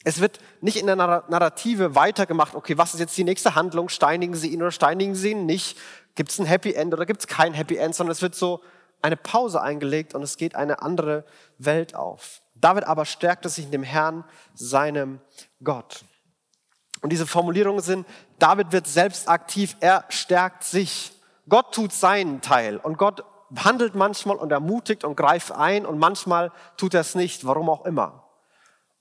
Es 0.03 0.21
wird 0.21 0.39
nicht 0.61 0.77
in 0.77 0.87
der 0.87 0.95
Narrative 0.95 1.93
weitergemacht, 1.95 2.55
okay, 2.55 2.77
was 2.77 2.93
ist 2.93 2.99
jetzt 3.01 3.17
die 3.17 3.25
nächste 3.25 3.55
Handlung? 3.55 3.89
Steinigen 3.89 4.35
Sie 4.35 4.47
ihn 4.49 4.61
oder 4.61 4.71
steinigen 4.71 5.13
Sie 5.13 5.31
ihn 5.31 5.45
nicht? 5.45 5.77
Gibt 6.15 6.31
es 6.31 6.39
ein 6.39 6.45
Happy 6.45 6.73
End 6.73 6.93
oder 6.93 7.05
gibt 7.05 7.21
es 7.21 7.27
kein 7.27 7.53
Happy 7.53 7.75
End? 7.75 7.95
Sondern 7.95 8.13
es 8.13 8.21
wird 8.21 8.35
so 8.35 8.61
eine 9.01 9.17
Pause 9.17 9.61
eingelegt 9.61 10.15
und 10.15 10.23
es 10.23 10.37
geht 10.37 10.55
eine 10.55 10.81
andere 10.81 11.25
Welt 11.57 11.95
auf. 11.95 12.41
David 12.55 12.85
aber 12.85 13.05
stärkte 13.05 13.49
sich 13.49 13.65
in 13.65 13.71
dem 13.71 13.83
Herrn, 13.83 14.23
seinem 14.53 15.19
Gott. 15.63 16.03
Und 17.01 17.11
diese 17.11 17.25
Formulierungen 17.25 17.81
sind, 17.81 18.05
David 18.39 18.71
wird 18.71 18.87
selbst 18.87 19.29
aktiv, 19.29 19.77
er 19.79 20.05
stärkt 20.09 20.63
sich. 20.63 21.13
Gott 21.47 21.73
tut 21.73 21.93
seinen 21.93 22.41
Teil 22.41 22.77
und 22.77 22.97
Gott 22.97 23.23
handelt 23.57 23.95
manchmal 23.95 24.37
und 24.37 24.51
ermutigt 24.51 25.03
und 25.03 25.15
greift 25.15 25.51
ein 25.51 25.85
und 25.85 25.97
manchmal 25.97 26.51
tut 26.77 26.93
er 26.93 27.01
es 27.01 27.15
nicht, 27.15 27.45
warum 27.45 27.69
auch 27.69 27.85
immer. 27.85 28.28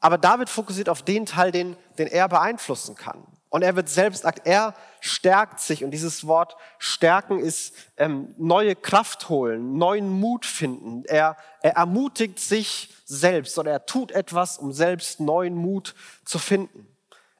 Aber 0.00 0.18
David 0.18 0.48
fokussiert 0.48 0.88
auf 0.88 1.02
den 1.02 1.26
Teil, 1.26 1.50
den, 1.50 1.76
den 1.98 2.06
er 2.06 2.28
beeinflussen 2.28 2.94
kann. 2.94 3.24
Und 3.50 3.62
er 3.62 3.76
wird 3.76 3.88
selbst, 3.88 4.24
er 4.44 4.74
stärkt 5.00 5.60
sich. 5.60 5.82
Und 5.82 5.90
dieses 5.90 6.26
Wort 6.26 6.56
stärken 6.78 7.40
ist 7.40 7.74
ähm, 7.96 8.34
neue 8.36 8.76
Kraft 8.76 9.28
holen, 9.28 9.78
neuen 9.78 10.08
Mut 10.08 10.44
finden. 10.44 11.04
Er, 11.06 11.36
er 11.62 11.76
ermutigt 11.76 12.38
sich 12.38 12.94
selbst 13.06 13.58
oder 13.58 13.72
er 13.72 13.86
tut 13.86 14.12
etwas, 14.12 14.58
um 14.58 14.72
selbst 14.72 15.18
neuen 15.20 15.54
Mut 15.54 15.94
zu 16.24 16.38
finden. 16.38 16.86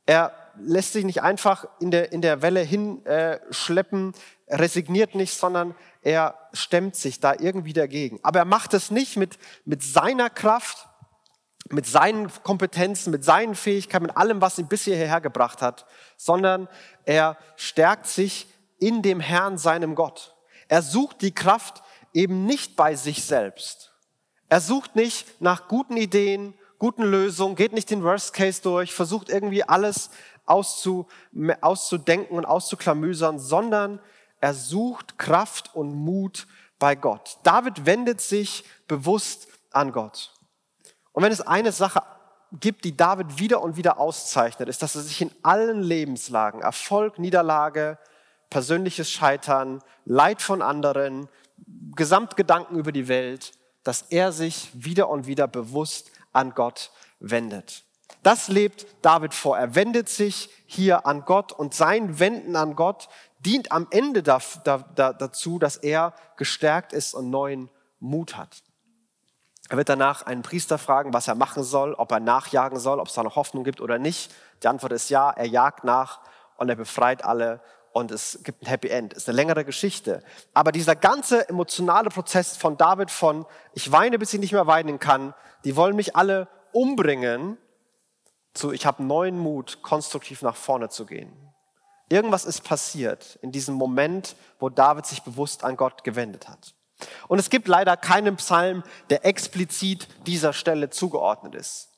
Er 0.07 0.33
lässt 0.59 0.95
sich 0.95 1.05
nicht 1.05 1.23
einfach 1.23 1.67
in 1.79 1.91
der, 1.91 2.11
in 2.11 2.23
der 2.23 2.41
Welle 2.41 2.61
hinschleppen, 2.61 4.15
äh, 4.47 4.57
resigniert 4.57 5.15
nicht, 5.15 5.35
sondern 5.35 5.75
er 6.03 6.35
stemmt 6.55 6.97
sich 6.97 7.21
da 7.21 7.35
irgendwie 7.39 7.75
dagegen. 7.75 8.19
Aber 8.23 8.39
er 8.39 8.45
macht 8.47 8.73
es 8.73 8.91
nicht 8.91 9.19
mit, 9.19 9.39
mit 9.67 9.83
seiner 9.83 10.31
Kraft, 10.31 10.88
mit 11.73 11.87
seinen 11.87 12.31
Kompetenzen, 12.43 13.11
mit 13.11 13.25
seinen 13.25 13.55
Fähigkeiten, 13.55 14.07
mit 14.07 14.17
allem, 14.17 14.41
was 14.41 14.59
ihn 14.59 14.69
bisher 14.69 14.97
hierher 14.97 15.21
gebracht 15.21 15.63
hat, 15.63 15.87
sondern 16.17 16.69
er 17.05 17.37
stärkt 17.57 18.07
sich 18.07 18.47
in 18.79 19.03
dem 19.03 19.21
Herrn, 19.21 19.59
seinem 19.59 19.95
Gott. 19.95 20.37
Er 20.69 20.83
sucht 20.83 21.23
die 21.23 21.35
Kraft 21.35 21.83
eben 22.13 22.47
nicht 22.47 22.77
bei 22.77 22.95
sich 22.95 23.25
selbst. 23.25 23.93
Er 24.49 24.61
sucht 24.61 24.97
nicht 24.97 25.41
nach 25.41 25.69
guten 25.69 25.97
Ideen, 25.97 26.55
guten 26.79 27.03
Lösungen, 27.03 27.57
geht 27.57 27.73
nicht 27.73 27.91
den 27.91 28.03
Worst 28.03 28.33
Case 28.33 28.63
durch, 28.63 28.95
versucht 28.95 29.29
irgendwie 29.29 29.65
alles 29.65 30.11
auszu, 30.47 31.07
auszudenken 31.61 32.37
und 32.37 32.47
auszuklamüsern, 32.47 33.39
sondern 33.39 34.01
er 34.41 34.55
sucht 34.55 35.19
Kraft 35.19 35.75
und 35.75 35.95
Mut 35.95 36.47
bei 36.79 36.95
Gott. 36.95 37.39
David 37.43 37.87
wendet 37.87 38.21
sich 38.21 38.65
bewusst 38.87 39.49
an 39.71 39.93
Gott. 39.93 40.33
Und 41.19 41.25
wenn 41.25 41.33
es 41.33 41.41
eine 41.41 41.73
Sache 41.73 42.01
gibt, 42.53 42.85
die 42.85 42.97
David 42.97 43.41
wieder 43.41 43.61
und 43.61 43.77
wieder 43.77 43.99
auszeichnet, 43.99 44.69
ist, 44.69 44.85
dass 44.85 44.95
er 44.95 45.01
sich 45.01 45.21
in 45.21 45.33
allen 45.43 45.83
Lebenslagen, 45.83 46.61
Erfolg, 46.61 47.19
Niederlage, 47.19 47.99
persönliches 48.51 49.11
Scheitern, 49.11 49.83
Leid 50.05 50.41
von 50.41 50.63
anderen, 50.63 51.29
Gesamtgedanken 51.97 52.79
über 52.79 52.93
die 52.93 53.09
Welt, 53.09 53.51
dass 53.83 54.03
er 54.03 54.31
sich 54.31 54.71
wieder 54.75 55.09
und 55.09 55.27
wieder 55.27 55.49
bewusst 55.49 56.13
an 56.33 56.55
Gott 56.55 56.93
wendet. 57.19 57.83
Das 58.23 58.47
lebt 58.47 58.87
David 59.03 59.35
vor. 59.35 59.59
Er 59.59 59.75
wendet 59.75 60.09
sich 60.09 60.51
hier 60.67 61.05
an 61.05 61.25
Gott 61.25 61.51
und 61.51 61.75
sein 61.75 62.21
Wenden 62.21 62.55
an 62.55 62.77
Gott 62.77 63.09
dient 63.41 63.73
am 63.73 63.89
Ende 63.91 64.23
dazu, 64.23 65.59
dass 65.59 65.79
er 65.79 66.15
gestärkt 66.37 66.93
ist 66.93 67.13
und 67.15 67.29
neuen 67.29 67.71
Mut 67.99 68.37
hat. 68.37 68.63
Er 69.69 69.77
wird 69.77 69.89
danach 69.89 70.23
einen 70.23 70.43
Priester 70.43 70.79
fragen, 70.79 71.13
was 71.13 71.29
er 71.29 71.35
machen 71.35 71.63
soll, 71.63 71.93
ob 71.95 72.11
er 72.11 72.21
nachjagen 72.21 72.79
soll, 72.79 73.01
ob 73.01 73.09
es 73.09 73.15
da 73.15 73.23
noch 73.23 73.37
Hoffnung 73.37 73.65
gibt 73.65 73.81
oder 73.81 73.99
nicht. 73.99 74.33
Die 74.63 74.69
Antwort 74.69 74.93
ist 74.93 75.11
ja, 75.11 75.31
er 75.31 75.47
jagt 75.47 75.85
nach 75.85 76.21
und 76.57 76.69
er 76.71 76.77
befreit 76.77 77.25
alle 77.25 77.61
und 77.93 78.11
es 78.11 78.41
gibt 78.45 78.63
ein 78.63 78.67
Happy 78.67 78.89
End. 78.89 79.13
Ist 79.13 79.29
eine 79.29 79.37
längere 79.37 79.65
Geschichte. 79.65 80.23
Aber 80.55 80.73
dieser 80.73 80.97
ganze 80.97 81.49
emotionale 81.49 82.09
Prozess 82.09 82.57
von 82.57 82.77
David 82.77 83.11
von 83.11 83.45
ich 83.75 83.93
weine, 83.93 84.19
bis 84.19 84.33
ich 84.33 84.41
nicht 84.41 84.53
mehr 84.53 84.67
weinen 84.67 84.99
kann, 84.99 85.35
die 85.65 85.77
wollen 85.77 85.97
mich 85.97 86.17
alle 86.17 86.49
umbringen, 86.73 87.59
zu 88.55 88.73
ich 88.73 88.87
habe 88.87 89.03
neuen 89.03 89.39
Mut, 89.39 89.83
konstruktiv 89.83 90.43
nach 90.43 90.57
vorne 90.57 90.89
zu 90.89 91.07
gehen. 91.07 91.33
Irgendwas 92.09 92.45
ist 92.47 92.65
passiert 92.65 93.39
in 93.43 93.53
diesem 93.53 93.75
Moment, 93.75 94.35
wo 94.59 94.71
David 94.71 95.05
sich 95.05 95.23
bewusst 95.23 95.63
an 95.63 95.77
Gott 95.77 96.05
gewendet 96.05 96.49
hat. 96.49 96.75
Und 97.29 97.39
es 97.39 97.51
gibt 97.51 97.69
leider 97.69 97.97
keinen 97.97 98.37
Psalm, 98.37 98.83
der 99.11 99.25
explizit 99.25 100.09
dieser 100.27 100.53
Stelle 100.53 100.91
zugeordnet 100.91 101.55
ist. 101.55 101.89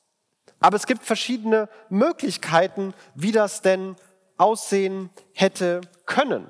Aber 0.59 0.75
es 0.75 0.85
gibt 0.85 1.03
verschiedene 1.03 1.69
Möglichkeiten, 1.89 2.93
wie 3.15 3.31
das 3.31 3.61
denn 3.61 3.95
aussehen 4.37 5.09
hätte 5.33 5.81
können. 6.05 6.47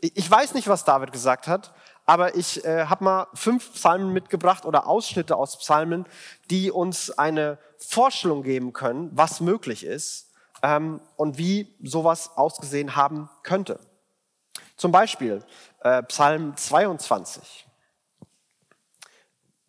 Ich 0.00 0.30
weiß 0.30 0.54
nicht, 0.54 0.68
was 0.68 0.84
David 0.84 1.12
gesagt 1.12 1.48
hat, 1.48 1.72
aber 2.04 2.36
ich 2.36 2.64
äh, 2.64 2.86
habe 2.86 3.04
mal 3.04 3.26
fünf 3.34 3.72
Psalmen 3.72 4.12
mitgebracht 4.12 4.64
oder 4.64 4.86
Ausschnitte 4.86 5.36
aus 5.36 5.58
Psalmen, 5.58 6.06
die 6.50 6.70
uns 6.70 7.10
eine 7.10 7.58
Vorstellung 7.78 8.42
geben 8.42 8.72
können, 8.72 9.10
was 9.12 9.40
möglich 9.40 9.84
ist 9.84 10.30
ähm, 10.62 11.00
und 11.16 11.36
wie 11.38 11.74
sowas 11.82 12.36
ausgesehen 12.36 12.94
haben 12.94 13.28
könnte. 13.42 13.80
Zum 14.76 14.92
Beispiel 14.92 15.42
äh, 15.80 16.02
Psalm 16.04 16.56
22. 16.56 17.65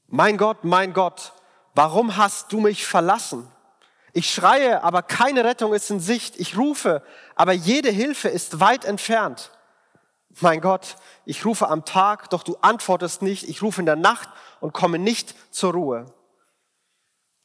Mein 0.08 0.38
Gott, 0.38 0.64
mein 0.64 0.94
Gott, 0.94 1.34
warum 1.76 2.16
hast 2.18 2.52
du 2.54 2.60
mich 2.60 2.86
verlassen? 2.86 3.52
Ich 4.14 4.34
schreie, 4.34 4.84
aber 4.84 5.04
keine 5.04 5.44
Rettung 5.44 5.74
ist 5.74 5.92
in 5.92 6.00
Sicht. 6.00 6.40
Ich 6.40 6.58
rufe, 6.58 7.04
aber 7.36 7.52
jede 7.52 7.90
Hilfe 7.90 8.30
ist 8.30 8.60
weit 8.60 8.86
entfernt. 8.86 9.52
Mein 10.40 10.62
Gott, 10.62 10.96
ich 11.26 11.46
rufe 11.46 11.68
am 11.68 11.84
Tag, 11.84 12.30
doch 12.30 12.44
du 12.44 12.58
antwortest 12.62 13.22
nicht. 13.22 13.48
Ich 13.50 13.62
rufe 13.62 13.82
in 13.82 13.86
der 13.86 13.96
Nacht 13.96 14.30
und 14.60 14.74
komme 14.74 14.98
nicht 14.98 15.36
zur 15.54 15.74
Ruhe. 15.74 16.06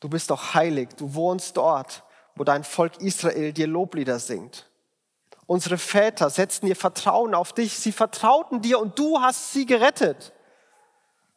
Du 0.00 0.08
bist 0.08 0.30
doch 0.30 0.54
heilig, 0.54 0.90
du 0.96 1.14
wohnst 1.14 1.56
dort, 1.56 2.04
wo 2.36 2.44
dein 2.44 2.64
Volk 2.64 3.00
Israel 3.00 3.52
dir 3.52 3.66
Loblieder 3.66 4.18
singt. 4.18 4.68
Unsere 5.46 5.78
Väter 5.78 6.30
setzten 6.30 6.66
ihr 6.66 6.76
Vertrauen 6.76 7.34
auf 7.34 7.52
dich. 7.52 7.78
Sie 7.78 7.92
vertrauten 7.92 8.62
dir 8.62 8.78
und 8.78 8.98
du 8.98 9.20
hast 9.20 9.52
sie 9.52 9.66
gerettet. 9.66 10.32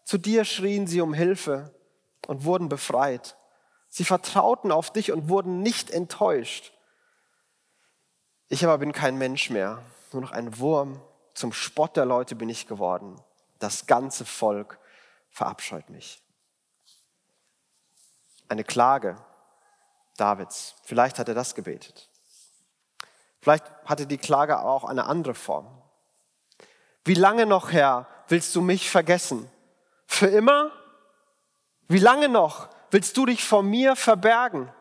Zu 0.06 0.20
dir 0.20 0.46
schrien 0.46 0.88
sie 0.88 1.02
um 1.02 1.14
Hilfe 1.14 1.74
und 2.28 2.46
wurden 2.46 2.70
befreit. 2.70 3.36
Sie 3.90 4.06
vertrauten 4.06 4.72
auf 4.72 4.94
dich 4.94 5.12
und 5.12 5.30
wurden 5.30 5.62
nicht 5.62 5.90
enttäuscht. 5.90 6.72
Ich 8.48 8.64
aber 8.64 8.78
bin 8.78 8.94
kein 8.94 9.18
Mensch 9.18 9.50
mehr, 9.50 9.82
nur 10.14 10.22
noch 10.22 10.32
ein 10.32 10.60
Wurm. 10.60 11.02
Zum 11.34 11.52
Spott 11.52 11.98
der 11.98 12.06
Leute 12.06 12.36
bin 12.36 12.48
ich 12.48 12.68
geworden. 12.68 13.20
Das 13.60 13.88
ganze 13.88 14.26
Volk 14.26 14.80
verabscheut 15.30 15.90
mich. 15.90 16.22
Eine 18.48 18.64
Klage 18.64 19.18
Davids. 20.18 20.76
Vielleicht 20.84 21.20
hat 21.20 21.28
er 21.28 21.36
das 21.36 21.56
gebetet. 21.56 22.10
Vielleicht 23.42 23.66
hatte 23.86 24.08
die 24.08 24.18
Klage 24.18 24.60
auch 24.60 24.84
eine 24.84 25.06
andere 25.06 25.34
Form. 25.34 25.82
Wie 27.04 27.16
lange 27.16 27.46
noch, 27.46 27.72
Herr, 27.72 28.08
willst 28.28 28.56
du 28.56 28.62
mich 28.62 28.90
vergessen? 28.90 29.50
Für 30.06 30.28
immer? 30.28 30.72
Wie 31.88 32.00
lange 32.00 32.30
noch 32.30 32.70
willst 32.92 33.18
du 33.18 33.26
dich 33.26 33.44
vor 33.44 33.64
mir 33.64 33.96
verbergen? 33.96 34.72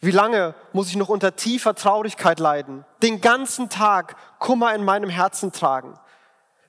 Wie 0.00 0.10
lange 0.10 0.54
muss 0.72 0.88
ich 0.88 0.96
noch 0.96 1.08
unter 1.08 1.36
tiefer 1.36 1.74
Traurigkeit 1.74 2.40
leiden, 2.40 2.84
den 3.02 3.20
ganzen 3.20 3.68
Tag 3.70 4.16
Kummer 4.40 4.74
in 4.74 4.84
meinem 4.84 5.08
Herzen 5.08 5.52
tragen? 5.52 5.98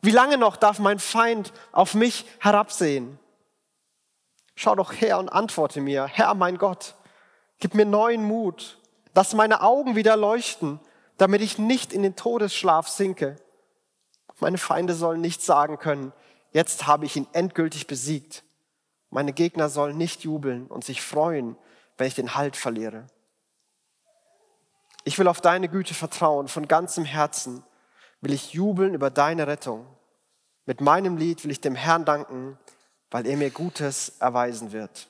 Wie 0.01 0.11
lange 0.11 0.37
noch 0.37 0.55
darf 0.55 0.79
mein 0.79 0.99
Feind 0.99 1.51
auf 1.71 1.95
mich 1.95 2.25
herabsehen? 2.39 3.17
Schau 4.55 4.75
doch 4.75 4.93
her 4.93 5.17
und 5.17 5.29
antworte 5.29 5.81
mir, 5.81 6.05
Herr 6.05 6.35
mein 6.35 6.57
Gott, 6.57 6.95
gib 7.59 7.73
mir 7.73 7.85
neuen 7.85 8.23
Mut, 8.23 8.77
lass 9.15 9.33
meine 9.33 9.61
Augen 9.61 9.95
wieder 9.95 10.15
leuchten, 10.15 10.79
damit 11.17 11.41
ich 11.41 11.57
nicht 11.57 11.91
in 11.91 12.03
den 12.03 12.15
Todesschlaf 12.15 12.87
sinke. 12.87 13.37
Meine 14.39 14.57
Feinde 14.57 14.93
sollen 14.93 15.21
nicht 15.21 15.41
sagen 15.41 15.79
können, 15.79 16.11
Jetzt 16.53 16.87
habe 16.87 17.05
ich 17.05 17.15
ihn 17.15 17.27
endgültig 17.33 17.87
besiegt. 17.87 18.43
Meine 19.09 19.33
Gegner 19.33 19.69
sollen 19.69 19.97
nicht 19.97 20.23
jubeln 20.23 20.67
und 20.67 20.83
sich 20.83 21.01
freuen, 21.01 21.57
wenn 21.97 22.07
ich 22.07 22.15
den 22.15 22.35
Halt 22.35 22.55
verliere. 22.55 23.07
Ich 25.03 25.19
will 25.19 25.27
auf 25.27 25.41
deine 25.41 25.67
Güte 25.67 25.93
vertrauen, 25.93 26.47
von 26.47 26.67
ganzem 26.67 27.05
Herzen 27.05 27.63
will 28.21 28.33
ich 28.33 28.53
jubeln 28.53 28.93
über 28.93 29.09
deine 29.09 29.47
Rettung. 29.47 29.85
Mit 30.65 30.79
meinem 30.79 31.17
Lied 31.17 31.43
will 31.43 31.51
ich 31.51 31.59
dem 31.59 31.75
Herrn 31.75 32.05
danken, 32.05 32.57
weil 33.11 33.27
er 33.27 33.35
mir 33.35 33.49
Gutes 33.51 34.13
erweisen 34.19 34.71
wird. 34.71 35.09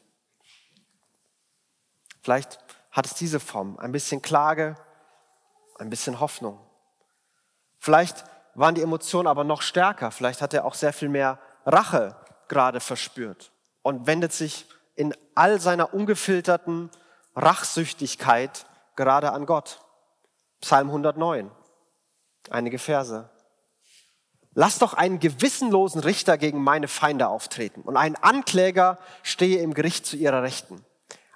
Vielleicht 2.23 2.59
hat 2.89 3.05
es 3.05 3.13
diese 3.13 3.39
Form, 3.39 3.77
ein 3.77 3.91
bisschen 3.91 4.21
Klage, 4.21 4.75
ein 5.77 5.89
bisschen 5.89 6.19
Hoffnung. 6.19 6.59
Vielleicht 7.79 8.23
waren 8.55 8.75
die 8.75 8.81
Emotionen 8.81 9.27
aber 9.27 9.43
noch 9.43 9.61
stärker. 9.61 10.11
Vielleicht 10.11 10.41
hat 10.41 10.53
er 10.53 10.65
auch 10.65 10.75
sehr 10.75 10.93
viel 10.93 11.09
mehr 11.09 11.39
Rache 11.65 12.15
gerade 12.47 12.79
verspürt 12.79 13.51
und 13.81 14.07
wendet 14.07 14.33
sich 14.33 14.65
in 14.95 15.13
all 15.35 15.59
seiner 15.59 15.93
ungefilterten 15.93 16.89
Rachsüchtigkeit 17.35 18.65
gerade 18.95 19.31
an 19.31 19.45
Gott. 19.45 19.79
Psalm 20.61 20.87
109, 20.87 21.51
einige 22.49 22.79
Verse. 22.79 23.29
Lass 24.55 24.77
doch 24.77 24.93
einen 24.93 25.19
gewissenlosen 25.19 26.01
Richter 26.01 26.37
gegen 26.37 26.63
meine 26.63 26.87
Feinde 26.87 27.27
auftreten 27.27 27.81
und 27.81 27.97
ein 27.97 28.15
Ankläger 28.15 28.99
stehe 29.23 29.61
im 29.61 29.73
Gericht 29.73 30.05
zu 30.05 30.15
ihrer 30.15 30.43
Rechten. 30.43 30.85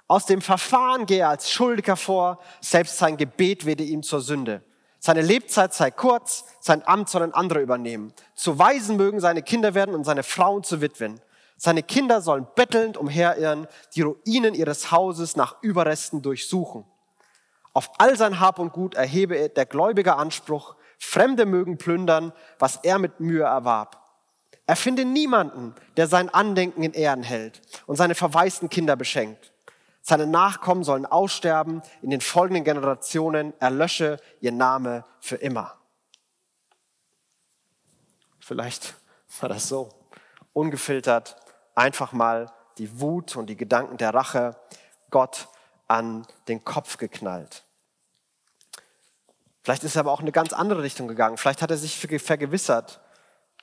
Aus 0.06 0.24
dem 0.24 0.40
Verfahren 0.40 1.04
gehe 1.04 1.20
er 1.20 1.28
als 1.28 1.50
Schuldiger 1.50 1.96
vor, 1.96 2.38
selbst 2.60 2.96
sein 2.96 3.16
Gebet 3.16 3.66
werde 3.66 3.82
ihm 3.82 4.02
zur 4.02 4.20
Sünde. 4.20 4.62
Seine 5.00 5.22
Lebzeit 5.22 5.72
sei 5.74 5.90
kurz, 5.90 6.44
sein 6.60 6.86
Amt 6.86 7.08
sollen 7.08 7.32
andere 7.32 7.60
übernehmen. 7.60 8.12
Zu 8.34 8.58
Waisen 8.58 8.96
mögen 8.96 9.20
seine 9.20 9.42
Kinder 9.42 9.74
werden 9.74 9.94
und 9.94 10.04
seine 10.04 10.22
Frauen 10.22 10.64
zu 10.64 10.80
Witwen. 10.80 11.20
Seine 11.56 11.82
Kinder 11.82 12.20
sollen 12.20 12.46
bettelnd 12.54 12.96
umherirren, 12.96 13.66
die 13.94 14.02
Ruinen 14.02 14.54
ihres 14.54 14.90
Hauses 14.90 15.36
nach 15.36 15.56
Überresten 15.62 16.22
durchsuchen. 16.22 16.84
Auf 17.72 17.90
all 17.98 18.16
sein 18.16 18.40
Hab 18.40 18.58
und 18.58 18.72
Gut 18.72 18.94
erhebe 18.94 19.48
der 19.48 19.66
Gläubige 19.66 20.16
Anspruch, 20.16 20.74
Fremde 20.98 21.46
mögen 21.46 21.78
plündern, 21.78 22.32
was 22.58 22.80
er 22.82 22.98
mit 22.98 23.20
Mühe 23.20 23.44
erwarb. 23.44 24.02
Er 24.66 24.76
finde 24.76 25.04
niemanden, 25.04 25.74
der 25.96 26.08
sein 26.08 26.28
Andenken 26.28 26.82
in 26.82 26.92
Ehren 26.92 27.22
hält 27.22 27.62
und 27.86 27.96
seine 27.96 28.14
verwaisten 28.14 28.68
Kinder 28.68 28.96
beschenkt. 28.96 29.52
Seine 30.08 30.26
Nachkommen 30.26 30.84
sollen 30.84 31.04
aussterben, 31.04 31.82
in 32.00 32.08
den 32.08 32.22
folgenden 32.22 32.64
Generationen 32.64 33.52
erlösche 33.60 34.18
ihr 34.40 34.52
Name 34.52 35.04
für 35.20 35.36
immer. 35.36 35.76
Vielleicht 38.40 38.94
war 39.38 39.50
das 39.50 39.68
so, 39.68 39.90
ungefiltert, 40.54 41.36
einfach 41.74 42.12
mal 42.12 42.50
die 42.78 43.02
Wut 43.02 43.36
und 43.36 43.48
die 43.48 43.56
Gedanken 43.58 43.98
der 43.98 44.14
Rache 44.14 44.56
Gott 45.10 45.48
an 45.88 46.26
den 46.48 46.64
Kopf 46.64 46.96
geknallt. 46.96 47.64
Vielleicht 49.62 49.84
ist 49.84 49.94
er 49.94 50.00
aber 50.00 50.12
auch 50.12 50.20
in 50.20 50.24
eine 50.24 50.32
ganz 50.32 50.54
andere 50.54 50.84
Richtung 50.84 51.06
gegangen. 51.06 51.36
Vielleicht 51.36 51.60
hat 51.60 51.70
er 51.70 51.76
sich 51.76 51.98
vergewissert, 51.98 53.02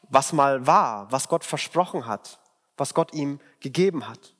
was 0.03 0.31
mal 0.31 0.67
war, 0.67 1.11
was 1.11 1.27
Gott 1.27 1.43
versprochen 1.43 2.05
hat, 2.05 2.39
was 2.77 2.93
Gott 2.93 3.15
ihm 3.15 3.39
gegeben 3.61 4.07
hat. 4.07 4.34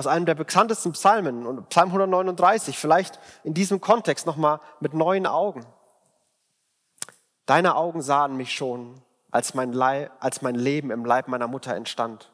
Aus 0.00 0.06
einem 0.06 0.24
der 0.24 0.34
bekanntesten 0.34 0.92
Psalmen, 0.92 1.66
Psalm 1.68 1.88
139, 1.90 2.78
vielleicht 2.78 3.20
in 3.44 3.52
diesem 3.52 3.82
Kontext 3.82 4.24
nochmal 4.24 4.58
mit 4.80 4.94
neuen 4.94 5.26
Augen. 5.26 5.66
Deine 7.44 7.76
Augen 7.76 8.00
sahen 8.00 8.34
mich 8.34 8.54
schon, 8.54 9.02
als 9.30 9.52
mein, 9.52 9.74
Leib, 9.74 10.10
als 10.18 10.40
mein 10.40 10.54
Leben 10.54 10.90
im 10.90 11.04
Leib 11.04 11.28
meiner 11.28 11.48
Mutter 11.48 11.74
entstand. 11.74 12.32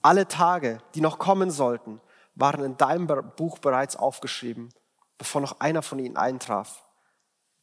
Alle 0.00 0.28
Tage, 0.28 0.78
die 0.94 1.02
noch 1.02 1.18
kommen 1.18 1.50
sollten, 1.50 2.00
waren 2.36 2.64
in 2.64 2.78
deinem 2.78 3.06
Buch 3.36 3.58
bereits 3.58 3.96
aufgeschrieben, 3.96 4.72
bevor 5.18 5.42
noch 5.42 5.60
einer 5.60 5.82
von 5.82 5.98
ihnen 5.98 6.16
eintraf. 6.16 6.86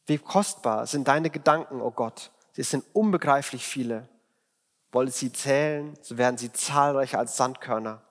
Wie 0.06 0.18
kostbar 0.18 0.86
sind 0.86 1.08
deine 1.08 1.30
Gedanken, 1.30 1.80
o 1.80 1.86
oh 1.86 1.90
Gott. 1.90 2.30
Sie 2.52 2.62
sind 2.62 2.84
unbegreiflich 2.92 3.66
viele. 3.66 4.08
Wollte 4.92 5.10
sie 5.10 5.32
zählen, 5.32 5.98
so 6.00 6.16
werden 6.16 6.38
sie 6.38 6.52
zahlreicher 6.52 7.18
als 7.18 7.36
Sandkörner. 7.36 8.02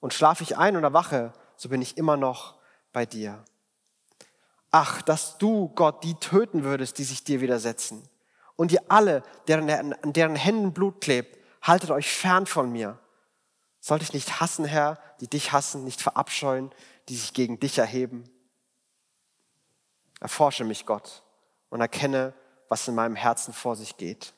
Und 0.00 0.14
schlafe 0.14 0.42
ich 0.42 0.56
ein 0.56 0.76
und 0.76 0.84
erwache, 0.84 1.32
so 1.56 1.68
bin 1.68 1.82
ich 1.82 1.96
immer 1.98 2.16
noch 2.16 2.56
bei 2.92 3.06
dir. 3.06 3.44
Ach, 4.70 5.02
dass 5.02 5.38
du, 5.38 5.68
Gott, 5.74 6.04
die 6.04 6.14
töten 6.14 6.64
würdest, 6.64 6.98
die 6.98 7.04
sich 7.04 7.24
dir 7.24 7.40
widersetzen. 7.40 8.02
Und 8.56 8.72
ihr 8.72 8.82
alle, 8.88 9.22
deren, 9.48 9.68
an 9.70 10.12
deren 10.12 10.36
Händen 10.36 10.72
Blut 10.72 11.00
klebt, 11.00 11.38
haltet 11.62 11.90
euch 11.90 12.10
fern 12.10 12.46
von 12.46 12.70
mir. 12.70 12.98
Sollte 13.80 14.04
ich 14.04 14.12
nicht 14.12 14.40
hassen, 14.40 14.64
Herr, 14.64 14.98
die 15.20 15.28
dich 15.28 15.52
hassen, 15.52 15.84
nicht 15.84 16.00
verabscheuen, 16.00 16.70
die 17.08 17.16
sich 17.16 17.32
gegen 17.32 17.58
dich 17.58 17.78
erheben? 17.78 18.30
Erforsche 20.20 20.64
mich, 20.64 20.84
Gott, 20.84 21.22
und 21.70 21.80
erkenne, 21.80 22.34
was 22.68 22.86
in 22.86 22.94
meinem 22.94 23.16
Herzen 23.16 23.54
vor 23.54 23.74
sich 23.74 23.96
geht. 23.96 24.34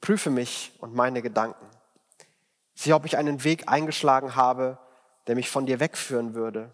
Prüfe 0.00 0.30
mich 0.30 0.72
und 0.80 0.94
meine 0.94 1.22
Gedanken. 1.22 1.66
Sieh, 2.74 2.94
ob 2.94 3.04
ich 3.04 3.18
einen 3.18 3.44
Weg 3.44 3.68
eingeschlagen 3.68 4.34
habe, 4.34 4.78
der 5.26 5.34
mich 5.34 5.50
von 5.50 5.66
dir 5.66 5.80
wegführen 5.80 6.34
würde. 6.34 6.70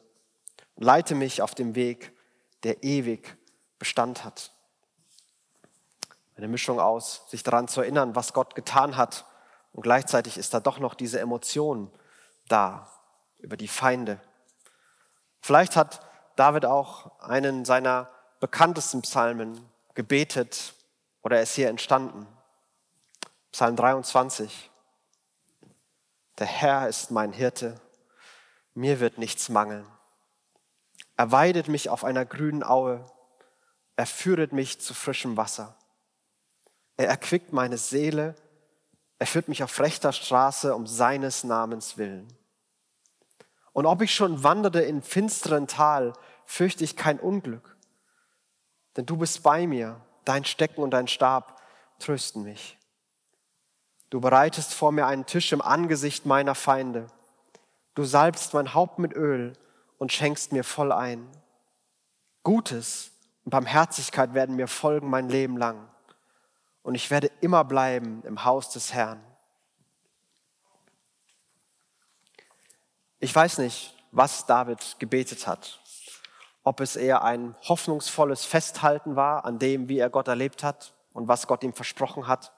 Leite 0.76 1.14
mich 1.14 1.42
auf 1.42 1.54
dem 1.54 1.74
Weg, 1.74 2.12
der 2.62 2.82
ewig 2.82 3.36
Bestand 3.78 4.24
hat. 4.24 4.52
Eine 6.36 6.48
Mischung 6.48 6.80
aus, 6.80 7.22
sich 7.28 7.42
daran 7.42 7.68
zu 7.68 7.80
erinnern, 7.80 8.14
was 8.14 8.32
Gott 8.32 8.54
getan 8.54 8.96
hat 8.96 9.24
und 9.72 9.82
gleichzeitig 9.82 10.38
ist 10.38 10.54
da 10.54 10.60
doch 10.60 10.78
noch 10.78 10.94
diese 10.94 11.20
Emotion 11.20 11.90
da 12.48 12.90
über 13.38 13.56
die 13.56 13.68
Feinde. 13.68 14.20
Vielleicht 15.40 15.76
hat 15.76 16.00
David 16.36 16.64
auch 16.64 17.20
einen 17.20 17.64
seiner 17.64 18.08
bekanntesten 18.40 19.02
Psalmen 19.02 19.68
gebetet 19.94 20.74
oder 21.22 21.36
er 21.36 21.42
ist 21.42 21.54
hier 21.54 21.68
entstanden. 21.68 22.26
Psalm 23.52 23.76
23. 23.76 24.70
Der 26.38 26.46
Herr 26.46 26.88
ist 26.88 27.10
mein 27.10 27.32
Hirte, 27.32 27.80
mir 28.78 29.00
wird 29.00 29.18
nichts 29.18 29.48
mangeln. 29.48 29.86
Er 31.16 31.32
weidet 31.32 31.68
mich 31.68 31.90
auf 31.90 32.04
einer 32.04 32.24
grünen 32.24 32.62
Aue, 32.62 33.04
er 33.96 34.06
führet 34.06 34.52
mich 34.52 34.80
zu 34.80 34.94
frischem 34.94 35.36
Wasser. 35.36 35.76
Er 36.96 37.08
erquickt 37.08 37.52
meine 37.52 37.76
Seele, 37.76 38.36
er 39.18 39.26
führt 39.26 39.48
mich 39.48 39.64
auf 39.64 39.80
rechter 39.80 40.12
Straße 40.12 40.74
um 40.74 40.86
seines 40.86 41.42
Namens 41.42 41.98
willen. 41.98 42.28
Und 43.72 43.86
ob 43.86 44.00
ich 44.00 44.14
schon 44.14 44.44
wanderte 44.44 44.80
in 44.80 45.02
finsteren 45.02 45.66
Tal, 45.66 46.12
fürchte 46.46 46.84
ich 46.84 46.96
kein 46.96 47.18
Unglück, 47.18 47.76
denn 48.96 49.06
du 49.06 49.16
bist 49.16 49.42
bei 49.42 49.66
mir, 49.66 50.00
dein 50.24 50.44
Stecken 50.44 50.82
und 50.82 50.92
dein 50.92 51.08
Stab 51.08 51.60
trösten 51.98 52.44
mich. 52.44 52.78
Du 54.10 54.20
bereitest 54.20 54.72
vor 54.72 54.92
mir 54.92 55.06
einen 55.06 55.26
Tisch 55.26 55.52
im 55.52 55.60
Angesicht 55.60 56.26
meiner 56.26 56.54
Feinde. 56.54 57.08
Du 57.98 58.04
salbst 58.04 58.54
mein 58.54 58.74
Haupt 58.74 59.00
mit 59.00 59.12
Öl 59.12 59.54
und 59.98 60.12
schenkst 60.12 60.52
mir 60.52 60.62
voll 60.62 60.92
ein. 60.92 61.28
Gutes 62.44 63.10
und 63.44 63.50
Barmherzigkeit 63.50 64.34
werden 64.34 64.54
mir 64.54 64.68
folgen 64.68 65.10
mein 65.10 65.28
Leben 65.28 65.56
lang. 65.56 65.88
Und 66.84 66.94
ich 66.94 67.10
werde 67.10 67.28
immer 67.40 67.64
bleiben 67.64 68.22
im 68.22 68.44
Haus 68.44 68.70
des 68.70 68.94
Herrn. 68.94 69.20
Ich 73.18 73.34
weiß 73.34 73.58
nicht, 73.58 73.96
was 74.12 74.46
David 74.46 75.00
gebetet 75.00 75.48
hat. 75.48 75.80
Ob 76.62 76.78
es 76.78 76.94
eher 76.94 77.24
ein 77.24 77.56
hoffnungsvolles 77.62 78.44
Festhalten 78.44 79.16
war 79.16 79.44
an 79.44 79.58
dem, 79.58 79.88
wie 79.88 79.98
er 79.98 80.08
Gott 80.08 80.28
erlebt 80.28 80.62
hat 80.62 80.94
und 81.14 81.26
was 81.26 81.48
Gott 81.48 81.64
ihm 81.64 81.72
versprochen 81.72 82.28
hat. 82.28 82.52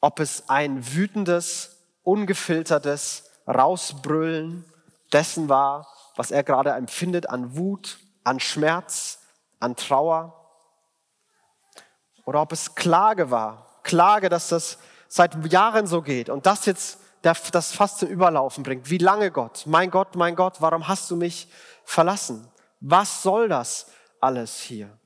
Ob 0.00 0.20
es 0.20 0.48
ein 0.48 0.94
wütendes, 0.94 1.82
ungefiltertes 2.04 3.27
Rausbrüllen 3.48 4.64
dessen 5.12 5.48
war, 5.48 5.88
was 6.16 6.30
er 6.30 6.42
gerade 6.42 6.70
empfindet 6.70 7.28
an 7.28 7.56
Wut, 7.56 7.98
an 8.24 8.40
Schmerz, 8.40 9.20
an 9.58 9.74
Trauer. 9.76 10.34
Oder 12.24 12.42
ob 12.42 12.52
es 12.52 12.74
Klage 12.74 13.30
war. 13.30 13.80
Klage, 13.82 14.28
dass 14.28 14.48
das 14.48 14.78
seit 15.08 15.50
Jahren 15.50 15.86
so 15.86 16.02
geht 16.02 16.28
und 16.28 16.44
das 16.44 16.66
jetzt 16.66 16.98
das 17.22 17.72
fast 17.72 17.98
zum 17.98 18.08
Überlaufen 18.08 18.62
bringt. 18.62 18.90
Wie 18.90 18.98
lange 18.98 19.30
Gott? 19.30 19.64
Mein 19.66 19.90
Gott, 19.90 20.14
mein 20.14 20.36
Gott, 20.36 20.60
warum 20.60 20.86
hast 20.86 21.10
du 21.10 21.16
mich 21.16 21.48
verlassen? 21.84 22.46
Was 22.80 23.22
soll 23.22 23.48
das 23.48 23.86
alles 24.20 24.60
hier? 24.60 24.96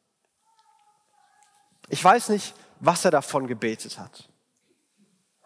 Ich 1.89 2.03
weiß 2.03 2.29
nicht, 2.31 2.55
was 2.81 3.05
er 3.05 3.11
davon 3.13 3.47
gebetet 3.47 3.99
hat. 3.99 4.29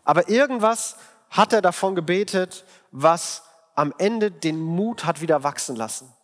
Aber 0.03 0.29
irgendwas 0.29 0.97
hat 1.31 1.53
er 1.53 1.63
davon 1.63 1.95
gebetet, 1.95 2.65
was 2.99 3.43
am 3.75 3.93
Ende 3.99 4.31
den 4.31 4.59
Mut 4.59 5.05
hat 5.05 5.21
wieder 5.21 5.43
wachsen 5.43 5.77
lassen. 5.77 6.15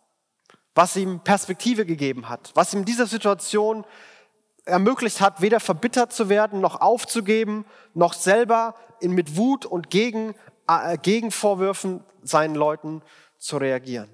Was 0.73 0.95
ihm 0.95 1.19
Perspektive 1.19 1.85
gegeben 1.85 2.29
hat. 2.29 2.51
Was 2.55 2.73
ihm 2.73 2.83
dieser 2.83 3.05
Situation 3.05 3.85
ermöglicht 4.65 5.21
hat, 5.21 5.39
weder 5.41 5.59
verbittert 5.59 6.11
zu 6.13 6.29
werden, 6.29 6.61
noch 6.61 6.81
aufzugeben, 6.81 7.65
noch 7.93 8.13
selber 8.13 8.73
mit 9.01 9.35
Wut 9.35 9.67
und 9.67 9.91
gegen, 9.91 10.33
äh, 10.67 10.97
gegen 10.97 11.29
Vorwürfen 11.29 12.03
seinen 12.23 12.55
Leuten 12.55 13.03
zu 13.37 13.57
reagieren. 13.57 14.09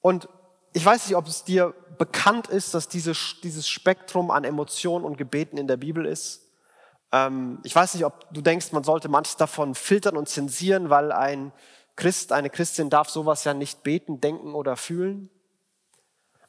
Und 0.00 0.28
ich 0.74 0.84
weiß 0.84 1.08
nicht, 1.08 1.16
ob 1.16 1.26
es 1.26 1.42
dir 1.42 1.74
bekannt 1.98 2.46
ist, 2.48 2.72
dass 2.74 2.88
diese, 2.88 3.14
dieses 3.42 3.68
Spektrum 3.68 4.30
an 4.30 4.44
Emotionen 4.44 5.04
und 5.04 5.16
Gebeten 5.16 5.56
in 5.56 5.66
der 5.66 5.76
Bibel 5.76 6.06
ist. 6.06 6.43
Ähm, 7.14 7.60
ich 7.62 7.74
weiß 7.74 7.94
nicht, 7.94 8.04
ob 8.04 8.26
du 8.34 8.40
denkst, 8.40 8.72
man 8.72 8.82
sollte 8.82 9.08
manches 9.08 9.36
davon 9.36 9.76
filtern 9.76 10.16
und 10.16 10.28
zensieren, 10.28 10.90
weil 10.90 11.12
ein 11.12 11.52
Christ, 11.94 12.32
eine 12.32 12.50
Christin 12.50 12.90
darf 12.90 13.08
sowas 13.08 13.44
ja 13.44 13.54
nicht 13.54 13.84
beten, 13.84 14.20
denken 14.20 14.52
oder 14.54 14.76
fühlen. 14.76 15.30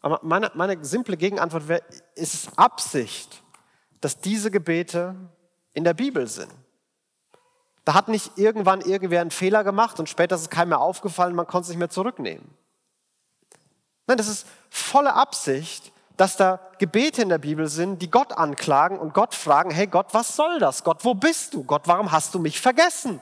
Aber 0.02 0.20
meine, 0.24 0.52
meine 0.56 0.84
simple 0.84 1.18
Gegenantwort 1.18 1.68
wäre, 1.68 1.84
ist 2.16 2.34
es 2.34 2.58
Absicht, 2.58 3.44
dass 4.02 4.18
diese 4.20 4.50
Gebete 4.50 5.16
in 5.74 5.84
der 5.84 5.94
Bibel 5.94 6.26
sind. 6.26 6.52
Da 7.84 7.94
hat 7.94 8.08
nicht 8.08 8.36
irgendwann 8.40 8.82
irgendwer 8.82 9.22
einen 9.22 9.30
Fehler 9.30 9.64
gemacht 9.64 10.00
und 10.00 10.10
später 10.10 10.34
ist 10.34 10.42
es 10.42 10.50
keinem 10.50 10.70
mehr 10.70 10.82
aufgefallen, 10.82 11.36
man 11.36 11.46
konnte 11.46 11.66
es 11.66 11.70
nicht 11.70 11.78
mehr 11.78 11.92
zurücknehmen. 11.92 12.50
Nein, 14.08 14.18
das 14.18 14.28
ist 14.28 14.48
volle 14.72 15.14
Absicht, 15.14 15.92
dass 16.18 16.38
da 16.38 16.60
Gebete 16.80 17.22
in 17.22 17.30
der 17.30 17.38
Bibel 17.38 17.68
sind, 17.68 18.02
die 18.02 18.10
Gott 18.10 18.34
anklagen 18.34 19.00
und 19.00 19.14
Gott 19.14 19.34
fragen, 19.34 19.72
hey 19.72 19.88
Gott, 19.88 20.14
was 20.14 20.36
soll 20.36 20.60
das? 20.60 20.84
Gott, 20.84 21.04
wo 21.04 21.14
bist 21.14 21.54
du? 21.54 21.64
Gott, 21.64 21.84
warum 21.86 22.12
hast 22.12 22.34
du 22.34 22.40
mich 22.40 22.60
vergessen? 22.60 23.22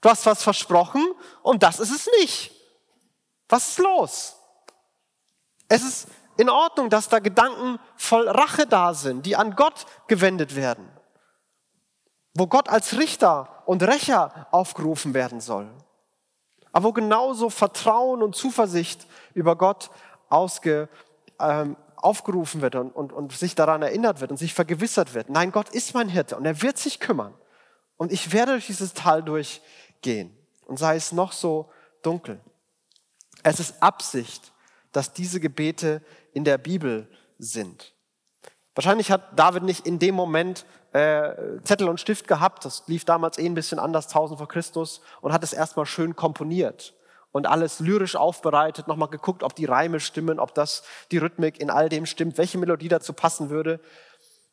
Du 0.00 0.10
hast 0.10 0.26
was 0.26 0.42
versprochen 0.42 1.04
und 1.42 1.62
das 1.62 1.80
ist 1.80 1.90
es 1.90 2.08
nicht. 2.20 2.52
Was 3.48 3.70
ist 3.70 3.78
los? 3.78 4.36
Es 5.68 5.82
ist 5.82 6.08
in 6.36 6.50
Ordnung, 6.50 6.90
dass 6.90 7.08
da 7.08 7.20
Gedanken 7.20 7.78
voll 7.96 8.28
Rache 8.28 8.66
da 8.66 8.94
sind, 8.94 9.24
die 9.26 9.36
an 9.36 9.56
Gott 9.56 9.86
gewendet 10.08 10.56
werden, 10.56 10.88
wo 12.34 12.46
Gott 12.46 12.68
als 12.68 12.98
Richter 12.98 13.62
und 13.66 13.82
Rächer 13.82 14.48
aufgerufen 14.50 15.14
werden 15.14 15.40
soll, 15.40 15.70
aber 16.72 16.88
wo 16.88 16.92
genauso 16.92 17.50
Vertrauen 17.50 18.22
und 18.22 18.36
Zuversicht 18.36 19.06
über 19.32 19.56
Gott 19.56 19.90
ausge, 20.28 20.88
ähm, 21.40 21.76
aufgerufen 22.04 22.60
wird 22.60 22.74
und, 22.74 22.90
und, 22.90 23.12
und 23.12 23.32
sich 23.32 23.54
daran 23.54 23.82
erinnert 23.82 24.20
wird 24.20 24.30
und 24.30 24.36
sich 24.36 24.54
vergewissert 24.54 25.14
wird, 25.14 25.30
nein, 25.30 25.52
Gott 25.52 25.70
ist 25.70 25.94
mein 25.94 26.08
Hirte 26.08 26.36
und 26.36 26.44
er 26.44 26.60
wird 26.62 26.78
sich 26.78 27.00
kümmern. 27.00 27.34
Und 27.96 28.12
ich 28.12 28.32
werde 28.32 28.52
durch 28.52 28.66
dieses 28.66 28.92
Tal 28.92 29.22
durchgehen. 29.22 30.36
Und 30.66 30.78
sei 30.78 30.96
es 30.96 31.12
noch 31.12 31.32
so 31.32 31.70
dunkel. 32.02 32.40
Es 33.42 33.60
ist 33.60 33.82
Absicht, 33.82 34.52
dass 34.92 35.12
diese 35.12 35.40
Gebete 35.40 36.02
in 36.32 36.44
der 36.44 36.58
Bibel 36.58 37.08
sind. 37.38 37.94
Wahrscheinlich 38.74 39.10
hat 39.10 39.38
David 39.38 39.62
nicht 39.62 39.86
in 39.86 39.98
dem 39.98 40.14
Moment 40.14 40.66
äh, 40.92 41.60
Zettel 41.62 41.88
und 41.88 42.00
Stift 42.00 42.28
gehabt, 42.28 42.64
das 42.64 42.84
lief 42.86 43.04
damals 43.04 43.38
eh 43.38 43.46
ein 43.46 43.54
bisschen 43.54 43.78
anders, 43.78 44.06
1000 44.06 44.38
vor 44.38 44.48
Christus, 44.48 45.00
und 45.20 45.32
hat 45.32 45.42
es 45.42 45.52
erstmal 45.52 45.86
schön 45.86 46.16
komponiert 46.16 46.94
und 47.34 47.48
alles 47.48 47.80
lyrisch 47.80 48.14
aufbereitet, 48.14 48.86
nochmal 48.86 49.08
geguckt, 49.08 49.42
ob 49.42 49.56
die 49.56 49.64
Reime 49.64 49.98
stimmen, 49.98 50.38
ob 50.38 50.54
das 50.54 50.84
die 51.10 51.18
Rhythmik 51.18 51.58
in 51.58 51.68
all 51.68 51.88
dem 51.88 52.06
stimmt, 52.06 52.38
welche 52.38 52.58
Melodie 52.58 52.86
dazu 52.86 53.12
passen 53.12 53.50
würde. 53.50 53.80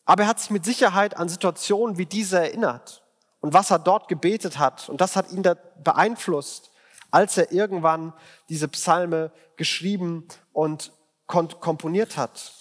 Aber 0.03 0.23
er 0.23 0.29
hat 0.29 0.39
sich 0.39 0.49
mit 0.49 0.65
Sicherheit 0.65 1.15
an 1.15 1.29
Situationen 1.29 1.99
wie 1.99 2.07
diese 2.07 2.39
erinnert 2.39 3.03
und 3.39 3.53
was 3.53 3.69
er 3.69 3.77
dort 3.77 4.07
gebetet 4.07 4.57
hat. 4.57 4.89
Und 4.89 4.99
das 4.99 5.15
hat 5.15 5.31
ihn 5.31 5.43
da 5.43 5.55
beeinflusst, 5.83 6.71
als 7.11 7.37
er 7.37 7.51
irgendwann 7.51 8.13
diese 8.49 8.67
Psalme 8.67 9.31
geschrieben 9.57 10.27
und 10.51 10.91
komponiert 11.27 12.17
hat. 12.17 12.51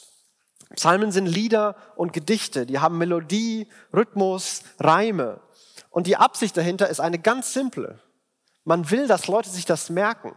Psalmen 0.74 1.12
sind 1.12 1.24
Lieder 1.24 1.76
und 1.96 2.12
Gedichte, 2.12 2.66
die 2.66 2.78
haben 2.78 2.98
Melodie, 2.98 3.68
Rhythmus, 3.90 4.64
Reime. 4.78 5.40
Und 5.88 6.06
die 6.06 6.18
Absicht 6.18 6.59
dahinter 6.59 6.90
ist 6.90 7.00
eine 7.00 7.18
ganz 7.18 7.54
simple. 7.54 8.00
Man 8.70 8.88
will, 8.88 9.09
dass 9.09 9.26
Leute 9.26 9.50
sich 9.50 9.64
das 9.64 9.90
merken. 9.90 10.33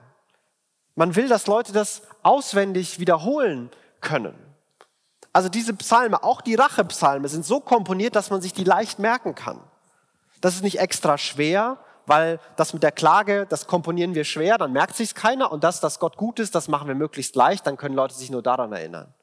Man 0.96 1.16
will, 1.16 1.28
dass 1.28 1.46
Leute 1.46 1.72
das 1.72 2.02
auswendig 2.24 3.00
wiederholen 3.00 3.70
können. 4.02 4.34
Also 5.32 5.50
diese 5.50 5.76
Psalme, 5.76 6.24
auch 6.24 6.42
die 6.42 6.56
Rachepsalme, 6.56 7.28
sind 7.28 7.46
so 7.46 7.60
komponiert, 7.60 8.16
dass 8.16 8.32
man 8.32 8.42
sich 8.42 8.52
die 8.52 8.64
leicht 8.64 8.98
merken 8.98 9.36
kann. 9.36 9.60
Das 10.42 10.56
ist 10.56 10.64
nicht 10.64 10.80
extra 10.80 11.20
schwer, 11.20 11.78
weil 12.08 12.40
das 12.56 12.74
mit 12.74 12.82
der 12.82 12.92
Klage, 12.92 13.46
das 13.48 13.68
komponieren 13.68 14.16
wir 14.16 14.24
schwer, 14.24 14.58
dann 14.58 14.72
merkt 14.72 14.96
sich's 14.96 15.14
keiner. 15.14 15.52
Und 15.52 15.64
das, 15.64 15.80
dass 15.80 16.00
Gott 16.00 16.18
gut 16.18 16.40
ist, 16.40 16.56
das 16.56 16.68
machen 16.68 16.88
wir 16.88 16.96
möglichst 16.96 17.36
leicht, 17.36 17.68
dann 17.68 17.78
können 17.78 17.94
Leute 17.94 18.16
sich 18.16 18.32
nur 18.32 18.42
daran 18.42 18.74
erinnern. 18.74 19.14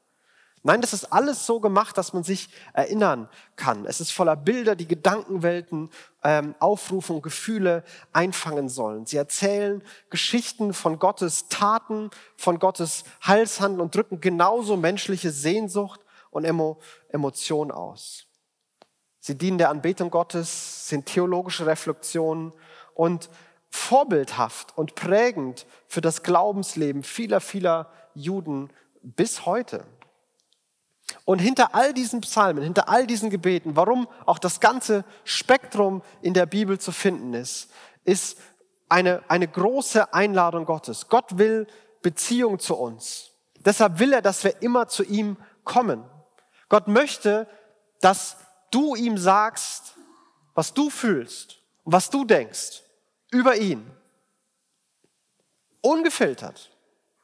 Nein, 0.63 0.81
das 0.81 0.93
ist 0.93 1.05
alles 1.05 1.47
so 1.47 1.59
gemacht, 1.59 1.97
dass 1.97 2.13
man 2.13 2.23
sich 2.23 2.49
erinnern 2.73 3.27
kann. 3.55 3.85
Es 3.85 3.99
ist 3.99 4.11
voller 4.11 4.35
Bilder, 4.35 4.75
die 4.75 4.87
Gedankenwelten 4.87 5.89
ähm, 6.23 6.53
aufrufen 6.59 7.15
und 7.15 7.23
Gefühle 7.23 7.83
einfangen 8.13 8.69
sollen. 8.69 9.07
Sie 9.07 9.17
erzählen 9.17 9.81
Geschichten 10.11 10.73
von 10.73 10.99
Gottes 10.99 11.47
Taten, 11.47 12.11
von 12.37 12.59
Gottes 12.59 13.05
Heilshandeln 13.25 13.81
und 13.81 13.95
drücken 13.95 14.21
genauso 14.21 14.77
menschliche 14.77 15.31
Sehnsucht 15.31 16.01
und 16.29 16.45
Emo 16.45 16.79
Emotion 17.09 17.71
aus. 17.71 18.27
Sie 19.19 19.37
dienen 19.37 19.57
der 19.57 19.69
Anbetung 19.69 20.11
Gottes, 20.11 20.87
sind 20.87 21.07
theologische 21.07 21.65
Reflexionen 21.65 22.53
und 22.93 23.29
vorbildhaft 23.71 24.77
und 24.77 24.93
prägend 24.93 25.65
für 25.87 26.01
das 26.01 26.21
Glaubensleben 26.21 27.01
vieler, 27.03 27.39
vieler 27.39 27.91
Juden 28.13 28.69
bis 29.01 29.45
heute. 29.45 29.85
Und 31.25 31.39
hinter 31.39 31.75
all 31.75 31.93
diesen 31.93 32.21
Psalmen, 32.21 32.63
hinter 32.63 32.89
all 32.89 33.07
diesen 33.07 33.29
Gebeten, 33.29 33.75
warum 33.75 34.07
auch 34.25 34.39
das 34.39 34.59
ganze 34.59 35.03
Spektrum 35.23 36.01
in 36.21 36.33
der 36.33 36.45
Bibel 36.45 36.79
zu 36.79 36.91
finden 36.91 37.33
ist, 37.33 37.69
ist 38.03 38.37
eine, 38.89 39.23
eine 39.27 39.47
große 39.47 40.13
Einladung 40.13 40.65
Gottes. 40.65 41.07
Gott 41.07 41.37
will 41.37 41.67
Beziehung 42.01 42.59
zu 42.59 42.75
uns. 42.75 43.31
Deshalb 43.59 43.99
will 43.99 44.13
er, 44.13 44.21
dass 44.21 44.43
wir 44.43 44.61
immer 44.61 44.87
zu 44.87 45.03
ihm 45.03 45.37
kommen. 45.63 46.03
Gott 46.67 46.87
möchte, 46.87 47.47
dass 48.01 48.37
du 48.71 48.95
ihm 48.95 49.17
sagst, 49.17 49.95
was 50.55 50.73
du 50.73 50.89
fühlst 50.89 51.57
und 51.83 51.93
was 51.93 52.09
du 52.09 52.25
denkst 52.25 52.81
über 53.31 53.55
ihn. 53.55 53.89
Ungefiltert. 55.81 56.70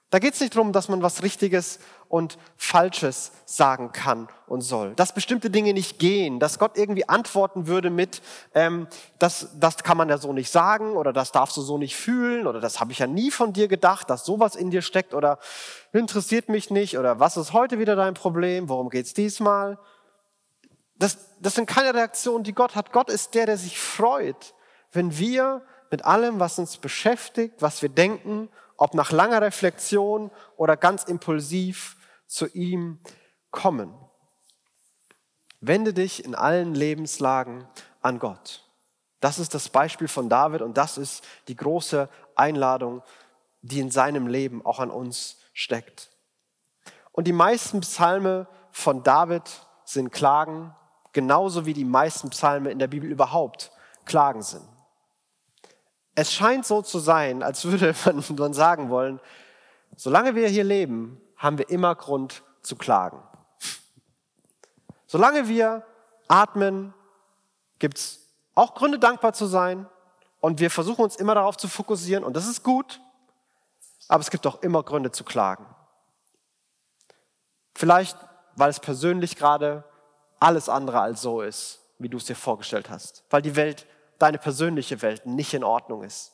Da 0.09 0.19
geht 0.19 0.35
es 0.35 0.39
nicht 0.39 0.55
darum, 0.55 0.71
dass 0.71 0.87
man 0.87 1.01
was 1.01 1.21
Richtiges 1.21 1.79
und 2.07 2.37
Falsches 2.55 3.33
sagen 3.45 3.91
kann 3.91 4.29
und 4.47 4.61
soll. 4.61 4.93
Dass 4.95 5.13
bestimmte 5.13 5.49
Dinge 5.49 5.73
nicht 5.73 5.99
gehen, 5.99 6.39
dass 6.39 6.59
Gott 6.59 6.77
irgendwie 6.77 7.09
antworten 7.09 7.67
würde 7.67 7.89
mit, 7.89 8.21
ähm, 8.55 8.87
das, 9.19 9.49
das 9.59 9.83
kann 9.83 9.97
man 9.97 10.07
ja 10.07 10.17
so 10.17 10.31
nicht 10.31 10.49
sagen 10.49 10.95
oder 10.95 11.11
das 11.11 11.33
darfst 11.33 11.57
du 11.57 11.61
so 11.61 11.77
nicht 11.77 11.97
fühlen 11.97 12.47
oder 12.47 12.61
das 12.61 12.79
habe 12.79 12.93
ich 12.93 12.99
ja 12.99 13.07
nie 13.07 13.31
von 13.31 13.51
dir 13.51 13.67
gedacht, 13.67 14.09
dass 14.09 14.23
sowas 14.23 14.55
in 14.55 14.71
dir 14.71 14.81
steckt 14.81 15.13
oder 15.13 15.39
interessiert 15.91 16.47
mich 16.47 16.71
nicht 16.71 16.97
oder 16.97 17.19
was 17.19 17.35
ist 17.35 17.51
heute 17.51 17.77
wieder 17.77 17.97
dein 17.97 18.13
Problem, 18.13 18.69
worum 18.69 18.89
geht's 18.89 19.13
diesmal? 19.13 19.77
Das, 20.95 21.17
das 21.41 21.55
sind 21.55 21.67
keine 21.67 21.93
Reaktionen, 21.93 22.45
die 22.45 22.53
Gott 22.53 22.75
hat. 22.75 22.93
Gott 22.93 23.09
ist 23.09 23.35
der, 23.35 23.45
der 23.45 23.57
sich 23.57 23.77
freut, 23.77 24.55
wenn 24.93 25.17
wir 25.17 25.63
mit 25.91 26.05
allem, 26.05 26.39
was 26.39 26.57
uns 26.59 26.77
beschäftigt, 26.77 27.55
was 27.61 27.81
wir 27.81 27.89
denken, 27.89 28.49
ob 28.77 28.93
nach 28.93 29.11
langer 29.11 29.41
Reflexion 29.41 30.31
oder 30.55 30.77
ganz 30.77 31.03
impulsiv, 31.03 31.97
zu 32.27 32.47
ihm 32.47 32.99
kommen. 33.51 33.93
Wende 35.61 35.93
dich 35.93 36.23
in 36.23 36.35
allen 36.35 36.75
Lebenslagen 36.75 37.67
an 38.01 38.19
Gott. 38.19 38.63
Das 39.19 39.39
ist 39.39 39.53
das 39.53 39.69
Beispiel 39.69 40.07
von 40.07 40.29
David 40.29 40.61
und 40.61 40.77
das 40.77 40.97
ist 40.97 41.23
die 41.47 41.55
große 41.55 42.09
Einladung, 42.35 43.01
die 43.61 43.79
in 43.79 43.89
seinem 43.89 44.27
Leben 44.27 44.63
auch 44.65 44.79
an 44.79 44.91
uns 44.91 45.37
steckt. 45.53 46.11
Und 47.11 47.25
die 47.25 47.33
meisten 47.33 47.79
Psalme 47.81 48.47
von 48.71 49.01
David 49.01 49.43
sind 49.85 50.11
Klagen, 50.11 50.75
genauso 51.13 51.65
wie 51.65 51.73
die 51.73 51.85
meisten 51.85 52.29
Psalme 52.29 52.69
in 52.69 52.77
der 52.77 52.87
Bibel 52.87 53.09
überhaupt 53.09 53.71
Klagen 54.05 54.43
sind. 54.43 54.67
Es 56.19 56.33
scheint 56.33 56.65
so 56.65 56.81
zu 56.81 56.97
sein, 56.97 57.43
als 57.43 57.63
würde 57.63 57.93
man 58.35 58.51
sagen 58.51 58.89
wollen, 58.89 59.19
solange 59.95 60.33
wir 60.33 60.47
hier 60.49 60.63
leben, 60.63 61.21
haben 61.35 61.59
wir 61.59 61.69
immer 61.69 61.93
Grund 61.93 62.41
zu 62.63 62.75
klagen. 62.75 63.21
Solange 65.05 65.47
wir 65.47 65.85
atmen, 66.27 66.95
gibt 67.77 67.99
es 67.99 68.19
auch 68.55 68.73
Gründe, 68.73 68.97
dankbar 68.97 69.33
zu 69.33 69.45
sein. 69.45 69.87
Und 70.39 70.59
wir 70.59 70.71
versuchen 70.71 71.03
uns 71.03 71.17
immer 71.17 71.35
darauf 71.35 71.55
zu 71.55 71.67
fokussieren. 71.67 72.23
Und 72.23 72.35
das 72.35 72.47
ist 72.47 72.63
gut. 72.63 72.99
Aber 74.07 74.21
es 74.21 74.31
gibt 74.31 74.47
auch 74.47 74.63
immer 74.63 74.81
Gründe 74.81 75.11
zu 75.11 75.23
klagen. 75.23 75.67
Vielleicht, 77.75 78.17
weil 78.55 78.71
es 78.71 78.79
persönlich 78.79 79.35
gerade 79.35 79.83
alles 80.39 80.67
andere 80.67 80.99
als 80.99 81.21
so 81.21 81.41
ist, 81.41 81.79
wie 81.99 82.09
du 82.09 82.17
es 82.17 82.25
dir 82.25 82.35
vorgestellt 82.35 82.89
hast. 82.89 83.23
Weil 83.29 83.43
die 83.43 83.55
Welt, 83.55 83.85
deine 84.19 84.37
persönliche 84.37 85.01
Welt, 85.01 85.25
nicht 85.25 85.53
in 85.53 85.63
Ordnung 85.63 86.03
ist. 86.03 86.33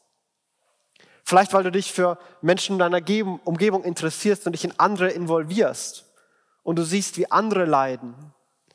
Vielleicht, 1.24 1.54
weil 1.54 1.64
du 1.64 1.72
dich 1.72 1.92
für 1.92 2.18
Menschen 2.42 2.74
in 2.74 2.80
deiner 2.80 3.02
Umgebung 3.46 3.84
interessierst 3.84 4.46
und 4.46 4.54
dich 4.54 4.66
in 4.66 4.78
andere 4.78 5.10
involvierst. 5.10 6.06
Und 6.64 6.78
du 6.78 6.84
siehst, 6.84 7.18
wie 7.18 7.32
andere 7.32 7.66
leiden, 7.66 8.14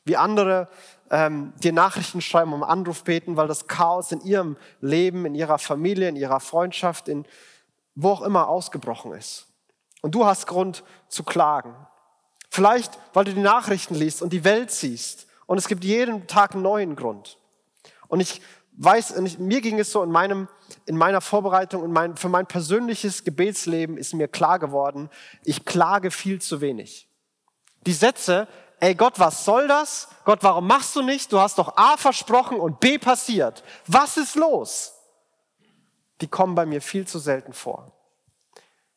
wie 0.04 0.16
andere 0.16 0.68
ähm, 1.10 1.52
dir 1.62 1.72
Nachrichten 1.72 2.20
schreiben, 2.20 2.52
um 2.52 2.62
Anruf 2.62 3.04
beten, 3.04 3.36
weil 3.36 3.48
das 3.48 3.66
Chaos 3.66 4.12
in 4.12 4.20
ihrem 4.22 4.56
Leben, 4.80 5.26
in 5.26 5.34
ihrer 5.34 5.58
Familie, 5.58 6.08
in 6.08 6.16
ihrer 6.16 6.40
Freundschaft, 6.40 7.08
in 7.08 7.26
wo 7.94 8.10
auch 8.10 8.22
immer 8.22 8.48
ausgebrochen 8.48 9.12
ist. 9.12 9.46
Und 10.02 10.14
du 10.14 10.24
hast 10.24 10.46
Grund 10.46 10.84
zu 11.08 11.24
klagen. 11.24 11.74
Vielleicht, 12.48 12.96
weil 13.12 13.24
du 13.24 13.34
die 13.34 13.40
Nachrichten 13.40 13.94
liest 13.94 14.22
und 14.22 14.32
die 14.32 14.44
Welt 14.44 14.70
siehst. 14.70 15.26
Und 15.46 15.58
es 15.58 15.66
gibt 15.66 15.84
jeden 15.84 16.26
Tag 16.28 16.54
einen 16.54 16.62
neuen 16.62 16.94
Grund. 16.94 17.38
Und 18.06 18.20
ich 18.20 18.40
weiß, 18.78 19.38
mir 19.38 19.60
ging 19.60 19.78
es 19.78 19.90
so 19.90 20.02
in, 20.02 20.10
meinem, 20.10 20.48
in 20.86 20.96
meiner 20.96 21.20
Vorbereitung, 21.20 21.84
in 21.84 21.92
mein, 21.92 22.16
für 22.16 22.28
mein 22.28 22.46
persönliches 22.46 23.24
Gebetsleben 23.24 23.98
ist 23.98 24.14
mir 24.14 24.28
klar 24.28 24.58
geworden, 24.58 25.10
ich 25.44 25.64
klage 25.64 26.10
viel 26.10 26.40
zu 26.40 26.60
wenig. 26.60 27.08
Die 27.86 27.92
Sätze, 27.92 28.46
ey 28.80 28.94
Gott, 28.94 29.18
was 29.18 29.44
soll 29.44 29.66
das? 29.66 30.08
Gott, 30.24 30.42
warum 30.42 30.66
machst 30.66 30.94
du 30.94 31.02
nicht? 31.02 31.32
Du 31.32 31.40
hast 31.40 31.58
doch 31.58 31.76
A 31.76 31.96
versprochen 31.96 32.60
und 32.60 32.80
B 32.80 32.98
passiert. 32.98 33.64
Was 33.86 34.16
ist 34.16 34.36
los? 34.36 34.94
Die 36.20 36.28
kommen 36.28 36.54
bei 36.54 36.66
mir 36.66 36.80
viel 36.80 37.06
zu 37.06 37.18
selten 37.18 37.52
vor. 37.52 37.92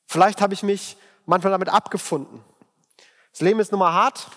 Vielleicht 0.08 0.42
habe 0.42 0.54
ich 0.54 0.64
mich 0.64 0.98
manchmal 1.26 1.52
damit 1.52 1.70
abgefunden. 1.70 2.44
Das 3.32 3.42
Leben 3.42 3.60
ist 3.60 3.72
nun 3.72 3.80
mal 3.80 3.94
hart, 3.94 4.28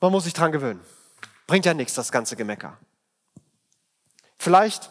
man 0.00 0.12
muss 0.12 0.24
sich 0.24 0.34
dran 0.34 0.52
gewöhnen. 0.52 0.84
Bringt 1.46 1.66
ja 1.66 1.74
nichts, 1.74 1.94
das 1.94 2.12
ganze 2.12 2.36
Gemecker. 2.36 2.78
Vielleicht 4.44 4.90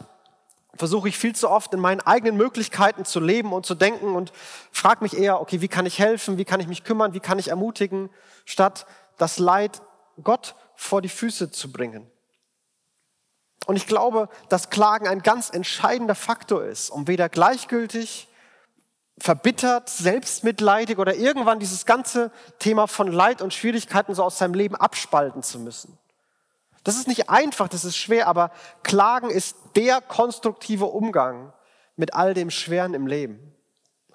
versuche 0.73 1.07
ich 1.07 1.15
viel 1.15 1.35
zu 1.35 1.47
oft 1.47 1.75
in 1.75 1.79
meinen 1.79 2.01
eigenen 2.01 2.37
Möglichkeiten 2.37 3.05
zu 3.05 3.19
leben 3.19 3.53
und 3.53 3.67
zu 3.67 3.75
denken 3.75 4.15
und 4.15 4.33
frage 4.71 5.03
mich 5.03 5.15
eher, 5.15 5.39
okay, 5.39 5.61
wie 5.61 5.67
kann 5.67 5.85
ich 5.85 5.99
helfen, 5.99 6.39
wie 6.39 6.43
kann 6.43 6.59
ich 6.59 6.65
mich 6.65 6.83
kümmern, 6.83 7.13
wie 7.13 7.19
kann 7.19 7.37
ich 7.37 7.49
ermutigen, 7.49 8.09
statt 8.45 8.87
das 9.19 9.37
Leid 9.37 9.83
Gott 10.23 10.55
vor 10.75 11.03
die 11.03 11.09
Füße 11.09 11.51
zu 11.51 11.71
bringen. 11.71 12.09
Und 13.67 13.75
ich 13.75 13.85
glaube, 13.85 14.27
dass 14.49 14.71
Klagen 14.71 15.07
ein 15.07 15.21
ganz 15.21 15.51
entscheidender 15.51 16.15
Faktor 16.15 16.63
ist, 16.63 16.89
um 16.89 17.07
weder 17.07 17.29
gleichgültig 17.29 18.29
verbittert, 19.19 19.87
selbstmitleidig 19.87 20.97
oder 20.97 21.13
irgendwann 21.13 21.59
dieses 21.59 21.85
ganze 21.85 22.31
Thema 22.57 22.87
von 22.87 23.11
Leid 23.11 23.43
und 23.43 23.53
Schwierigkeiten 23.53 24.15
so 24.15 24.23
aus 24.23 24.39
seinem 24.39 24.55
Leben 24.55 24.75
abspalten 24.75 25.43
zu 25.43 25.59
müssen. 25.59 25.99
Das 26.83 26.97
ist 26.97 27.07
nicht 27.07 27.29
einfach, 27.29 27.67
das 27.67 27.85
ist 27.85 27.95
schwer, 27.95 28.27
aber 28.27 28.51
Klagen 28.83 29.29
ist 29.29 29.55
der 29.75 30.01
konstruktive 30.01 30.85
Umgang 30.85 31.53
mit 31.95 32.13
all 32.13 32.33
dem 32.33 32.49
Schweren 32.49 32.93
im 32.93 33.07
Leben. 33.07 33.53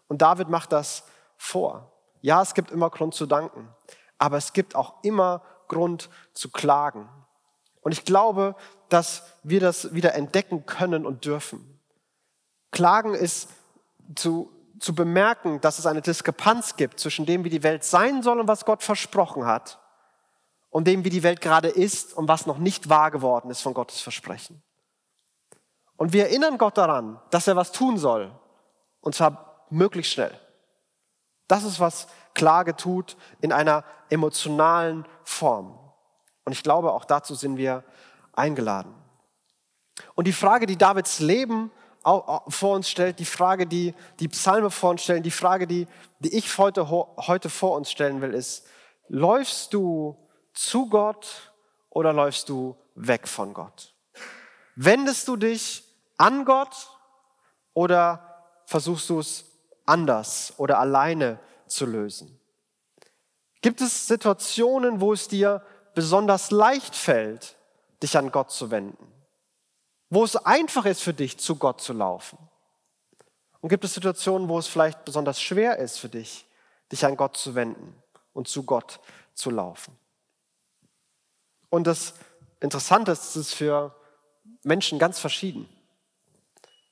Und 0.06 0.22
David 0.22 0.48
macht 0.48 0.72
das 0.72 1.04
vor. 1.36 1.92
Ja, 2.20 2.42
es 2.42 2.54
gibt 2.54 2.70
immer 2.70 2.90
Grund 2.90 3.14
zu 3.14 3.26
danken, 3.26 3.68
aber 4.18 4.36
es 4.36 4.52
gibt 4.52 4.74
auch 4.74 5.02
immer 5.02 5.42
Grund 5.68 6.10
zu 6.34 6.50
klagen. 6.50 7.08
Und 7.80 7.92
ich 7.92 8.04
glaube, 8.04 8.56
dass 8.88 9.22
wir 9.42 9.60
das 9.60 9.94
wieder 9.94 10.14
entdecken 10.14 10.66
können 10.66 11.06
und 11.06 11.24
dürfen. 11.24 11.80
Klagen 12.70 13.14
ist 13.14 13.48
zu, 14.14 14.50
zu 14.80 14.94
bemerken, 14.94 15.60
dass 15.60 15.78
es 15.78 15.86
eine 15.86 16.02
Diskrepanz 16.02 16.76
gibt 16.76 17.00
zwischen 17.00 17.26
dem, 17.26 17.44
wie 17.44 17.50
die 17.50 17.62
Welt 17.62 17.84
sein 17.84 18.22
soll 18.22 18.40
und 18.40 18.48
was 18.48 18.64
Gott 18.64 18.82
versprochen 18.82 19.46
hat, 19.46 19.78
und 20.70 20.86
dem, 20.86 21.04
wie 21.04 21.10
die 21.10 21.22
Welt 21.22 21.40
gerade 21.40 21.68
ist 21.68 22.14
und 22.14 22.28
was 22.28 22.46
noch 22.46 22.58
nicht 22.58 22.88
wahr 22.88 23.10
geworden 23.10 23.50
ist 23.50 23.62
von 23.62 23.74
Gottes 23.74 24.00
Versprechen. 24.00 24.62
Und 25.96 26.12
wir 26.12 26.24
erinnern 26.24 26.58
Gott 26.58 26.78
daran, 26.78 27.20
dass 27.30 27.48
er 27.48 27.56
was 27.56 27.72
tun 27.72 27.98
soll, 27.98 28.30
und 29.00 29.14
zwar 29.14 29.66
möglichst 29.70 30.12
schnell. 30.12 30.38
Das 31.48 31.64
ist, 31.64 31.80
was 31.80 32.06
Klage 32.34 32.76
tut 32.76 33.16
in 33.40 33.52
einer 33.52 33.84
emotionalen 34.10 35.06
Form. 35.24 35.78
Und 36.44 36.52
ich 36.52 36.62
glaube, 36.62 36.92
auch 36.92 37.04
dazu 37.04 37.34
sind 37.34 37.56
wir 37.56 37.84
eingeladen. 38.32 38.94
Und 40.14 40.26
die 40.26 40.32
Frage, 40.32 40.66
die 40.66 40.76
Davids 40.76 41.18
Leben 41.20 41.70
vor 42.02 42.74
uns 42.74 42.88
stellt, 42.88 43.18
die 43.18 43.24
Frage, 43.24 43.66
die 43.66 43.94
die 44.20 44.28
Psalme 44.28 44.70
vor 44.70 44.90
uns 44.90 45.02
stellen, 45.02 45.22
die 45.22 45.30
Frage, 45.30 45.66
die, 45.66 45.86
die 46.20 46.34
ich 46.36 46.56
heute, 46.56 46.88
heute 46.90 47.50
vor 47.50 47.76
uns 47.76 47.90
stellen 47.90 48.20
will, 48.20 48.34
ist, 48.34 48.66
läufst 49.08 49.74
du 49.74 50.16
zu 50.58 50.88
Gott 50.88 51.52
oder 51.88 52.12
läufst 52.12 52.48
du 52.48 52.76
weg 52.96 53.28
von 53.28 53.54
Gott? 53.54 53.94
Wendest 54.74 55.28
du 55.28 55.36
dich 55.36 55.84
an 56.16 56.44
Gott 56.44 56.90
oder 57.74 58.42
versuchst 58.66 59.08
du 59.08 59.20
es 59.20 59.44
anders 59.86 60.52
oder 60.56 60.80
alleine 60.80 61.38
zu 61.68 61.86
lösen? 61.86 62.40
Gibt 63.60 63.80
es 63.80 64.08
Situationen, 64.08 65.00
wo 65.00 65.12
es 65.12 65.28
dir 65.28 65.64
besonders 65.94 66.50
leicht 66.50 66.96
fällt, 66.96 67.56
dich 68.02 68.18
an 68.18 68.32
Gott 68.32 68.50
zu 68.50 68.72
wenden? 68.72 69.12
Wo 70.10 70.24
es 70.24 70.34
einfach 70.34 70.86
ist 70.86 71.02
für 71.02 71.14
dich, 71.14 71.38
zu 71.38 71.54
Gott 71.54 71.80
zu 71.80 71.92
laufen? 71.92 72.36
Und 73.60 73.68
gibt 73.68 73.84
es 73.84 73.94
Situationen, 73.94 74.48
wo 74.48 74.58
es 74.58 74.66
vielleicht 74.66 75.04
besonders 75.04 75.40
schwer 75.40 75.78
ist 75.78 75.98
für 75.98 76.08
dich, 76.08 76.46
dich 76.90 77.04
an 77.04 77.16
Gott 77.16 77.36
zu 77.36 77.54
wenden 77.54 77.94
und 78.32 78.48
zu 78.48 78.64
Gott 78.64 78.98
zu 79.34 79.50
laufen? 79.50 79.96
Und 81.70 81.86
das 81.86 82.14
Interessante 82.60 83.12
ist, 83.12 83.24
es 83.30 83.36
ist 83.36 83.54
für 83.54 83.94
Menschen 84.62 84.98
ganz 84.98 85.18
verschieden. 85.18 85.68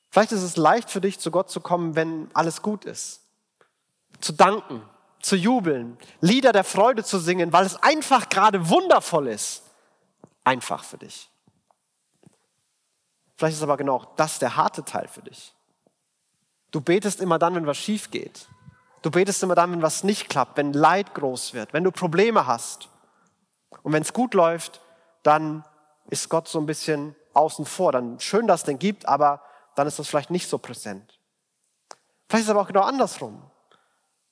Vielleicht 0.09 0.31
ist 0.31 0.43
es 0.43 0.57
leicht 0.57 0.89
für 0.89 1.01
dich, 1.01 1.19
zu 1.19 1.31
Gott 1.31 1.49
zu 1.49 1.59
kommen, 1.59 1.95
wenn 1.95 2.29
alles 2.33 2.61
gut 2.61 2.85
ist. 2.85 3.21
Zu 4.21 4.31
danken, 4.33 4.81
zu 5.21 5.35
jubeln, 5.35 5.97
Lieder 6.21 6.53
der 6.53 6.63
Freude 6.63 7.03
zu 7.03 7.19
singen, 7.19 7.53
weil 7.53 7.65
es 7.65 7.75
einfach 7.75 8.29
gerade 8.29 8.69
wundervoll 8.69 9.27
ist. 9.27 9.63
Einfach 10.43 10.83
für 10.83 10.97
dich. 10.97 11.29
Vielleicht 13.35 13.57
ist 13.57 13.63
aber 13.63 13.77
genau 13.77 14.11
das 14.15 14.39
der 14.39 14.55
harte 14.55 14.83
Teil 14.83 15.07
für 15.07 15.21
dich. 15.21 15.53
Du 16.71 16.81
betest 16.81 17.21
immer 17.21 17.37
dann, 17.37 17.53
wenn 17.55 17.67
was 17.67 17.77
schief 17.77 18.09
geht. 18.09 18.47
Du 19.01 19.11
betest 19.11 19.43
immer 19.43 19.55
dann, 19.55 19.71
wenn 19.71 19.81
was 19.81 20.03
nicht 20.03 20.29
klappt, 20.29 20.57
wenn 20.57 20.73
Leid 20.73 21.13
groß 21.13 21.53
wird, 21.53 21.73
wenn 21.73 21.83
du 21.83 21.91
Probleme 21.91 22.47
hast. 22.47 22.89
Und 23.83 23.93
wenn 23.93 24.01
es 24.01 24.13
gut 24.13 24.33
läuft, 24.33 24.81
dann 25.23 25.63
ist 26.09 26.29
Gott 26.29 26.47
so 26.47 26.59
ein 26.59 26.65
bisschen 26.65 27.15
außen 27.33 27.65
vor. 27.65 27.91
Dann 27.91 28.19
schön, 28.19 28.47
dass 28.47 28.61
es 28.61 28.65
den 28.65 28.79
gibt, 28.79 29.07
aber 29.07 29.41
dann 29.75 29.87
ist 29.87 29.99
das 29.99 30.07
vielleicht 30.07 30.31
nicht 30.31 30.49
so 30.49 30.57
präsent. 30.57 31.19
Vielleicht 32.27 32.43
ist 32.43 32.47
es 32.47 32.49
aber 32.49 32.61
auch 32.61 32.67
genau 32.67 32.81
andersrum. 32.81 33.41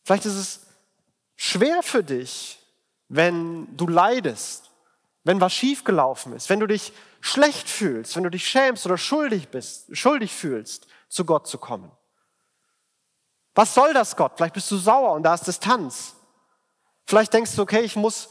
Vielleicht 0.03 0.25
ist 0.25 0.35
es 0.35 0.67
schwer 1.35 1.83
für 1.83 2.03
dich, 2.03 2.59
wenn 3.07 3.75
du 3.75 3.87
leidest, 3.87 4.71
wenn 5.23 5.41
was 5.41 5.53
schiefgelaufen 5.53 6.33
ist, 6.33 6.49
wenn 6.49 6.59
du 6.59 6.67
dich 6.67 6.93
schlecht 7.19 7.69
fühlst, 7.69 8.15
wenn 8.15 8.23
du 8.23 8.29
dich 8.29 8.47
schämst 8.47 8.85
oder 8.85 8.97
schuldig 8.97 9.49
bist, 9.49 9.95
schuldig 9.95 10.33
fühlst, 10.33 10.87
zu 11.09 11.25
Gott 11.25 11.47
zu 11.47 11.57
kommen. 11.57 11.91
Was 13.55 13.73
soll 13.73 13.93
das 13.93 14.15
Gott? 14.15 14.33
Vielleicht 14.35 14.53
bist 14.53 14.69
du 14.69 14.77
sauer 14.77 15.13
und 15.13 15.23
da 15.23 15.33
ist 15.33 15.47
Distanz. 15.47 16.15
Vielleicht 17.05 17.33
denkst 17.33 17.55
du, 17.55 17.61
okay, 17.61 17.81
ich 17.81 17.95
muss 17.95 18.29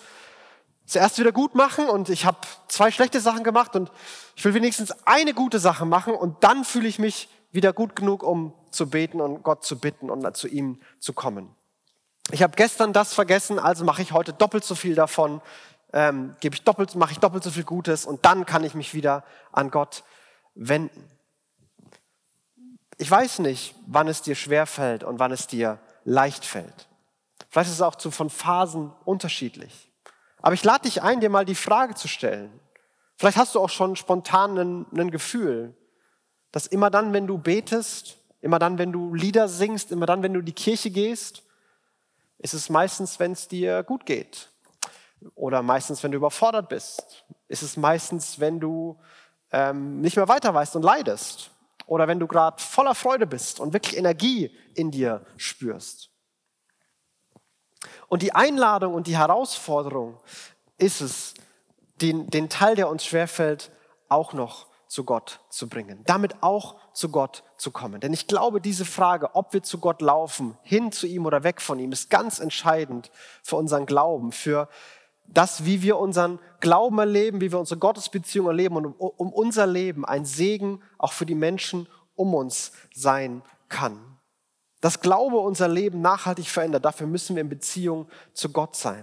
zuerst 0.87 1.19
wieder 1.19 1.33
gut 1.33 1.55
machen 1.55 1.89
und 1.89 2.09
ich 2.09 2.27
habe 2.27 2.39
zwei 2.69 2.91
schlechte 2.91 3.21
Sachen 3.21 3.45
gemacht 3.45 3.75
und 3.77 3.91
ich 4.37 4.45
will 4.45 4.55
wenigstens 4.55 4.93
eine 5.07 5.35
gute 5.35 5.59
Sache 5.59 5.87
machen 5.87 6.15
und 6.15 6.45
dann 6.45 6.65
fühle 6.65 6.89
ich 6.89 6.99
mich 6.99 7.29
wieder 7.53 7.73
gut 7.73 7.97
genug, 7.97 8.23
um 8.23 8.53
zu 8.71 8.91
beten 8.91 9.21
und 9.21 9.43
Gott 9.43 9.65
zu 9.65 9.79
bitten 9.79 10.11
und 10.11 10.37
zu 10.37 10.49
ihm 10.49 10.81
zu 10.99 11.13
kommen. 11.13 11.55
Ich 12.31 12.43
habe 12.43 12.57
gestern 12.57 12.93
das 12.93 13.15
vergessen, 13.15 13.59
also 13.59 13.85
mache 13.85 14.03
ich 14.03 14.13
heute 14.13 14.33
doppelt 14.33 14.65
so 14.65 14.75
viel 14.75 14.95
davon, 14.95 15.41
ähm, 15.93 16.35
gebe 16.41 16.55
ich 16.55 16.65
doppelt, 16.65 16.95
mache 16.97 17.13
ich 17.13 17.19
doppelt 17.19 17.45
so 17.45 17.51
viel 17.51 17.65
Gutes 17.65 18.05
und 18.05 18.25
dann 18.25 18.47
kann 18.47 18.65
ich 18.65 18.75
mich 18.75 18.95
wieder 18.95 19.25
an 19.53 19.71
Gott 19.71 20.05
wenden. 20.55 21.09
Ich 22.97 23.11
weiß 23.11 23.41
nicht, 23.41 23.75
wann 23.87 24.09
es 24.09 24.23
dir 24.23 24.35
schwer 24.35 24.67
fällt 24.67 25.05
und 25.05 25.19
wann 25.19 25.33
es 25.33 25.47
dir 25.47 25.79
leicht 26.05 26.45
fällt. 26.45 26.89
Vielleicht 27.51 27.69
ist 27.69 27.77
es 27.77 27.83
auch 27.83 27.95
zu, 27.95 28.11
von 28.11 28.31
Phasen 28.31 28.93
unterschiedlich. 29.05 29.93
Aber 30.45 30.53
ich 30.53 30.63
lade 30.63 30.83
dich 30.83 31.01
ein, 31.01 31.21
dir 31.21 31.31
mal 31.31 31.47
die 31.47 31.55
Frage 31.55 31.95
zu 31.95 32.07
stellen. 32.07 32.61
Vielleicht 33.17 33.39
hast 33.39 33.55
du 33.55 33.61
auch 33.61 33.71
schon 33.71 33.97
spontan 33.97 34.87
ein, 34.93 35.11
Gefühl, 35.11 35.75
dass 36.53 36.67
immer 36.67 36.91
dann, 36.91 37.15
wenn 37.15 37.27
du 37.27 37.39
betest, 37.39 38.19
immer 38.43 38.59
dann, 38.59 38.77
wenn 38.77 38.93
du 38.93 39.15
Lieder 39.15 39.49
singst, 39.49 39.91
immer 39.91 40.05
dann, 40.05 40.23
wenn 40.23 40.35
du 40.35 40.41
in 40.41 40.45
die 40.45 40.53
Kirche 40.53 40.91
gehst, 40.91 41.45
ist 42.37 42.53
es 42.53 42.69
meistens, 42.69 43.19
wenn 43.19 43.33
es 43.33 43.49
dir 43.49 43.83
gut 43.85 44.05
geht. 44.05 44.51
Oder 45.35 45.63
meistens, 45.63 46.03
wenn 46.03 46.11
du 46.11 46.19
überfordert 46.19 46.69
bist. 46.69 47.25
Ist 47.49 47.63
es 47.63 47.79
meistens, 47.79 48.39
wenn 48.39 48.61
du 48.61 49.01
ähm, 49.51 50.03
nicht 50.03 50.17
mehr 50.17 50.29
weiter 50.29 50.53
weißt 50.53 50.77
und 50.77 50.83
leidest. 50.83 51.53
Oder 51.87 52.07
wenn 52.07 52.21
du 52.21 52.27
gerade 52.27 52.63
voller 52.63 52.95
Freude 52.95 53.27
bist 53.27 53.61
und 53.61 53.73
wirklich 53.73 53.97
Energie 53.97 54.55
in 54.75 54.91
dir 54.91 55.25
spürst. 55.39 56.11
Und 58.09 58.23
die 58.23 58.35
Einladung 58.35 58.95
und 58.95 59.07
die 59.07 59.17
Herausforderung 59.17 60.19
ist 60.79 61.01
es, 61.01 61.35
den, 62.01 62.29
den 62.29 62.49
Teil, 62.49 62.75
der 62.75 62.89
uns 62.89 63.05
schwerfällt, 63.05 63.71
auch 64.09 64.33
noch 64.33 64.67
zu 64.89 65.05
Gott 65.05 65.41
zu 65.49 65.69
bringen, 65.69 66.03
damit 66.07 66.43
auch 66.43 66.77
zu 66.93 67.09
Gott 67.09 67.43
zu 67.57 67.71
kommen. 67.71 68.01
Denn 68.01 68.13
ich 68.13 68.27
glaube, 68.27 68.61
diese 68.61 68.85
Frage, 68.85 69.35
ob 69.35 69.53
wir 69.53 69.63
zu 69.63 69.79
Gott 69.79 70.01
laufen, 70.01 70.57
hin 70.63 70.93
zu 70.93 71.07
ihm 71.07 71.27
oder 71.27 71.43
weg 71.43 71.61
von 71.61 71.79
ihm, 71.79 71.91
ist 71.93 72.11
ganz 72.11 72.39
entscheidend 72.39 73.11
für 73.43 73.57
unseren 73.57 73.87
Glauben, 73.87 74.31
für 74.31 74.69
das, 75.27 75.65
wie 75.65 75.83
wir 75.83 75.99
unseren 75.99 76.39
Glauben 76.61 76.99
erleben, 76.99 77.41
wie 77.41 77.51
wir 77.51 77.59
unsere 77.59 77.81
Gottesbeziehung 77.81 78.47
erleben 78.47 78.77
und 78.77 78.87
um, 78.87 78.95
um 78.95 79.33
unser 79.33 79.67
Leben 79.67 80.05
ein 80.05 80.25
Segen 80.25 80.83
auch 80.99 81.13
für 81.13 81.27
die 81.27 81.35
Menschen 81.35 81.89
um 82.15 82.35
uns 82.35 82.73
sein 82.95 83.43
kann. 83.69 84.14
Dass 84.85 85.01
Glaube 85.01 85.39
unser 85.39 85.67
Leben 85.67 86.03
nachhaltig 86.03 86.47
verändert, 86.47 86.85
dafür 86.85 87.07
müssen 87.07 87.37
wir 87.37 87.41
in 87.41 87.49
Beziehung 87.49 88.07
zu 88.35 88.51
Gott 88.51 88.77
sein. 88.77 89.03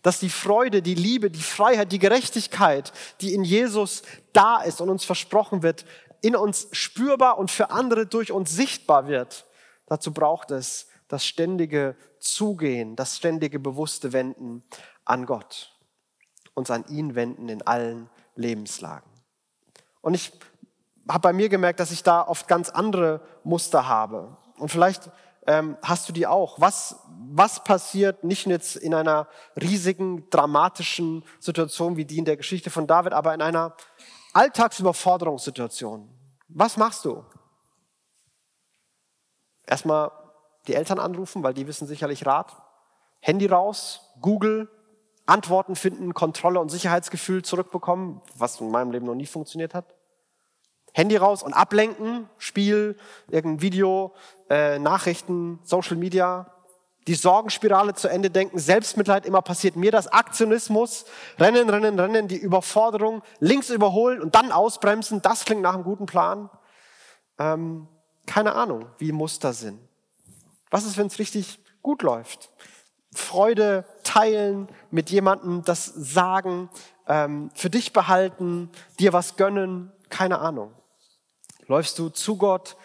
Dass 0.00 0.20
die 0.20 0.30
Freude, 0.30 0.80
die 0.80 0.94
Liebe, 0.94 1.30
die 1.30 1.42
Freiheit, 1.42 1.92
die 1.92 1.98
Gerechtigkeit, 1.98 2.94
die 3.20 3.34
in 3.34 3.44
Jesus 3.44 4.04
da 4.32 4.62
ist 4.62 4.80
und 4.80 4.88
uns 4.88 5.04
versprochen 5.04 5.62
wird, 5.62 5.84
in 6.22 6.34
uns 6.34 6.68
spürbar 6.72 7.36
und 7.36 7.50
für 7.50 7.70
andere 7.70 8.06
durch 8.06 8.32
uns 8.32 8.52
sichtbar 8.52 9.06
wird. 9.06 9.44
Dazu 9.84 10.14
braucht 10.14 10.50
es 10.50 10.86
das 11.08 11.26
ständige 11.26 11.94
Zugehen, 12.20 12.96
das 12.96 13.18
ständige 13.18 13.58
bewusste 13.58 14.14
Wenden 14.14 14.64
an 15.04 15.26
Gott. 15.26 15.76
Uns 16.54 16.70
an 16.70 16.86
ihn 16.88 17.14
wenden 17.16 17.50
in 17.50 17.60
allen 17.66 18.08
Lebenslagen. 18.34 19.10
Und 20.00 20.14
ich 20.14 20.32
habe 21.06 21.20
bei 21.20 21.34
mir 21.34 21.50
gemerkt, 21.50 21.80
dass 21.80 21.90
ich 21.90 22.02
da 22.02 22.26
oft 22.26 22.48
ganz 22.48 22.70
andere 22.70 23.20
Muster 23.44 23.86
habe. 23.86 24.38
Und 24.58 24.70
vielleicht 24.70 25.10
ähm, 25.46 25.76
hast 25.82 26.08
du 26.08 26.12
die 26.12 26.26
auch. 26.26 26.60
Was, 26.60 27.00
was 27.30 27.64
passiert 27.64 28.22
nicht 28.22 28.46
jetzt 28.46 28.76
in 28.76 28.94
einer 28.94 29.28
riesigen, 29.60 30.28
dramatischen 30.30 31.24
Situation 31.40 31.96
wie 31.96 32.04
die 32.04 32.18
in 32.18 32.24
der 32.24 32.36
Geschichte 32.36 32.70
von 32.70 32.86
David, 32.86 33.12
aber 33.12 33.32
in 33.34 33.40
einer 33.40 33.74
Alltagsüberforderungssituation? 34.34 36.08
Was 36.48 36.76
machst 36.76 37.04
du? 37.04 37.24
Erstmal 39.66 40.10
die 40.66 40.74
Eltern 40.74 40.98
anrufen, 40.98 41.42
weil 41.42 41.54
die 41.54 41.66
wissen 41.66 41.86
sicherlich 41.86 42.26
Rat. 42.26 42.54
Handy 43.20 43.46
raus, 43.46 44.00
Google, 44.20 44.68
Antworten 45.26 45.76
finden, 45.76 46.14
Kontrolle 46.14 46.60
und 46.60 46.70
Sicherheitsgefühl 46.70 47.42
zurückbekommen, 47.42 48.22
was 48.34 48.60
in 48.60 48.70
meinem 48.70 48.92
Leben 48.92 49.06
noch 49.06 49.14
nie 49.14 49.26
funktioniert 49.26 49.74
hat. 49.74 49.94
Handy 50.92 51.16
raus 51.16 51.42
und 51.42 51.52
ablenken, 51.52 52.28
Spiel, 52.38 52.96
irgendein 53.28 53.62
Video, 53.62 54.14
äh, 54.50 54.78
Nachrichten, 54.78 55.58
Social 55.62 55.96
Media, 55.96 56.52
die 57.08 57.14
Sorgenspirale 57.14 57.94
zu 57.94 58.08
Ende 58.08 58.30
denken, 58.30 58.58
Selbstmitleid, 58.58 59.24
immer 59.24 59.40
passiert 59.40 59.76
mir 59.76 59.90
das, 59.90 60.08
Aktionismus, 60.08 61.06
rennen, 61.38 61.70
rennen, 61.70 61.98
rennen, 61.98 62.28
die 62.28 62.36
Überforderung, 62.36 63.22
links 63.40 63.70
überholen 63.70 64.20
und 64.20 64.34
dann 64.34 64.52
ausbremsen, 64.52 65.22
das 65.22 65.46
klingt 65.46 65.62
nach 65.62 65.74
einem 65.74 65.84
guten 65.84 66.06
Plan. 66.06 66.50
Ähm, 67.38 67.88
keine 68.26 68.54
Ahnung, 68.54 68.86
wie 68.98 69.12
Muster 69.12 69.54
sind. 69.54 69.80
Was 70.70 70.84
ist, 70.84 70.98
wenn 70.98 71.06
es 71.06 71.18
richtig 71.18 71.58
gut 71.80 72.02
läuft? 72.02 72.50
Freude 73.14 73.86
teilen, 74.04 74.68
mit 74.90 75.08
jemandem 75.08 75.62
das 75.64 75.86
sagen, 75.86 76.68
ähm, 77.06 77.50
für 77.54 77.70
dich 77.70 77.94
behalten, 77.94 78.70
dir 78.98 79.14
was 79.14 79.36
gönnen, 79.36 79.90
keine 80.10 80.38
Ahnung. 80.38 80.74
Läufst 81.66 81.98
du 81.98 82.08
zu 82.08 82.36
Gott 82.36 82.76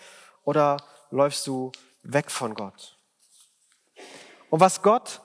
oder 0.44 0.78
läufst 1.10 1.48
du 1.48 1.72
weg 2.04 2.30
von 2.30 2.54
Gott? 2.54 2.98
Und 4.50 4.60
was 4.60 4.82
Gott 4.82 5.22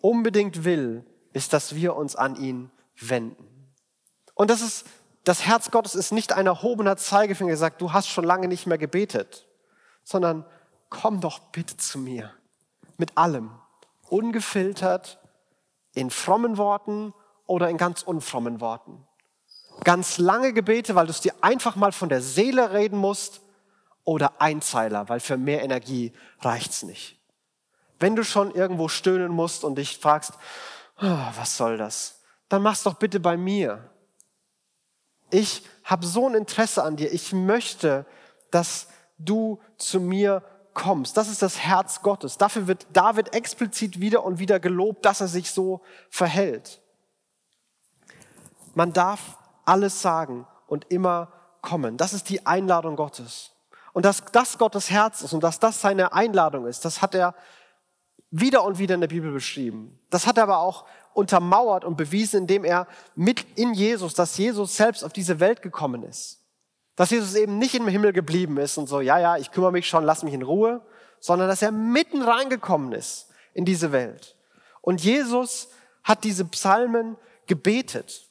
unbedingt 0.00 0.64
will, 0.64 1.04
ist, 1.32 1.52
dass 1.52 1.74
wir 1.74 1.96
uns 1.96 2.16
an 2.16 2.36
ihn 2.36 2.70
wenden. 3.00 3.74
Und 4.34 4.50
das 4.50 4.60
ist, 4.60 4.86
das 5.24 5.44
Herz 5.44 5.70
Gottes 5.70 5.94
ist 5.94 6.12
nicht 6.12 6.32
ein 6.32 6.46
erhobener 6.46 6.96
Zeigefinger, 6.96 7.50
der 7.50 7.56
sagt, 7.56 7.80
du 7.80 7.92
hast 7.92 8.08
schon 8.08 8.24
lange 8.24 8.46
nicht 8.46 8.66
mehr 8.66 8.78
gebetet, 8.78 9.48
sondern 10.04 10.44
komm 10.90 11.20
doch 11.20 11.38
bitte 11.38 11.76
zu 11.76 11.98
mir 11.98 12.32
mit 12.98 13.16
allem, 13.16 13.50
ungefiltert, 14.08 15.18
in 15.94 16.10
frommen 16.10 16.56
Worten 16.56 17.14
oder 17.46 17.68
in 17.70 17.78
ganz 17.78 18.02
unfrommen 18.02 18.60
Worten. 18.60 19.07
Ganz 19.84 20.18
lange 20.18 20.52
Gebete, 20.52 20.94
weil 20.94 21.06
du 21.06 21.12
es 21.12 21.20
dir 21.20 21.34
einfach 21.40 21.76
mal 21.76 21.92
von 21.92 22.08
der 22.08 22.20
Seele 22.20 22.72
reden 22.72 22.98
musst 22.98 23.40
oder 24.04 24.40
Einzeiler, 24.40 25.08
weil 25.08 25.20
für 25.20 25.36
mehr 25.36 25.62
Energie 25.62 26.12
reicht's 26.40 26.82
nicht. 26.82 27.16
Wenn 27.98 28.16
du 28.16 28.24
schon 28.24 28.54
irgendwo 28.54 28.88
stöhnen 28.88 29.32
musst 29.32 29.64
und 29.64 29.76
dich 29.76 29.98
fragst, 29.98 30.32
oh, 31.00 31.18
was 31.36 31.56
soll 31.56 31.76
das? 31.76 32.20
Dann 32.48 32.62
mach's 32.62 32.82
doch 32.82 32.94
bitte 32.94 33.20
bei 33.20 33.36
mir. 33.36 33.90
Ich 35.30 35.62
habe 35.84 36.06
so 36.06 36.28
ein 36.28 36.34
Interesse 36.34 36.82
an 36.82 36.96
dir. 36.96 37.12
Ich 37.12 37.32
möchte, 37.32 38.06
dass 38.50 38.88
du 39.18 39.60
zu 39.76 40.00
mir 40.00 40.42
kommst. 40.74 41.16
Das 41.16 41.28
ist 41.28 41.42
das 41.42 41.58
Herz 41.58 42.02
Gottes. 42.02 42.38
Dafür 42.38 42.66
wird 42.66 42.86
David 42.92 43.34
explizit 43.34 44.00
wieder 44.00 44.24
und 44.24 44.38
wieder 44.38 44.60
gelobt, 44.60 45.04
dass 45.04 45.20
er 45.20 45.28
sich 45.28 45.50
so 45.50 45.82
verhält. 46.08 46.80
Man 48.74 48.92
darf 48.92 49.37
alles 49.68 50.02
sagen 50.02 50.46
und 50.66 50.86
immer 50.90 51.32
kommen. 51.62 51.96
Das 51.96 52.12
ist 52.12 52.28
die 52.28 52.46
Einladung 52.46 52.96
Gottes. 52.96 53.52
Und 53.92 54.04
dass 54.04 54.24
das 54.32 54.58
Gottes 54.58 54.90
Herz 54.90 55.22
ist 55.22 55.32
und 55.32 55.42
dass 55.42 55.58
das 55.58 55.80
seine 55.80 56.12
Einladung 56.12 56.66
ist, 56.66 56.84
das 56.84 57.02
hat 57.02 57.14
er 57.14 57.34
wieder 58.30 58.64
und 58.64 58.78
wieder 58.78 58.94
in 58.94 59.00
der 59.00 59.08
Bibel 59.08 59.32
beschrieben. 59.32 59.98
Das 60.10 60.26
hat 60.26 60.36
er 60.36 60.44
aber 60.44 60.58
auch 60.58 60.86
untermauert 61.14 61.84
und 61.84 61.96
bewiesen, 61.96 62.42
indem 62.42 62.64
er 62.64 62.86
mit 63.14 63.44
in 63.56 63.74
Jesus, 63.74 64.14
dass 64.14 64.36
Jesus 64.36 64.76
selbst 64.76 65.02
auf 65.02 65.12
diese 65.12 65.40
Welt 65.40 65.62
gekommen 65.62 66.02
ist. 66.02 66.40
Dass 66.96 67.10
Jesus 67.10 67.34
eben 67.34 67.58
nicht 67.58 67.74
im 67.74 67.88
Himmel 67.88 68.12
geblieben 68.12 68.58
ist 68.58 68.76
und 68.78 68.86
so, 68.88 69.00
ja, 69.00 69.18
ja, 69.18 69.36
ich 69.36 69.50
kümmere 69.50 69.72
mich 69.72 69.88
schon, 69.88 70.04
lass 70.04 70.22
mich 70.22 70.34
in 70.34 70.42
Ruhe, 70.42 70.82
sondern 71.20 71.48
dass 71.48 71.62
er 71.62 71.72
mitten 71.72 72.22
reingekommen 72.22 72.92
ist 72.92 73.28
in 73.54 73.64
diese 73.64 73.92
Welt. 73.92 74.36
Und 74.80 75.02
Jesus 75.02 75.68
hat 76.04 76.24
diese 76.24 76.44
Psalmen 76.44 77.16
gebetet. 77.46 78.27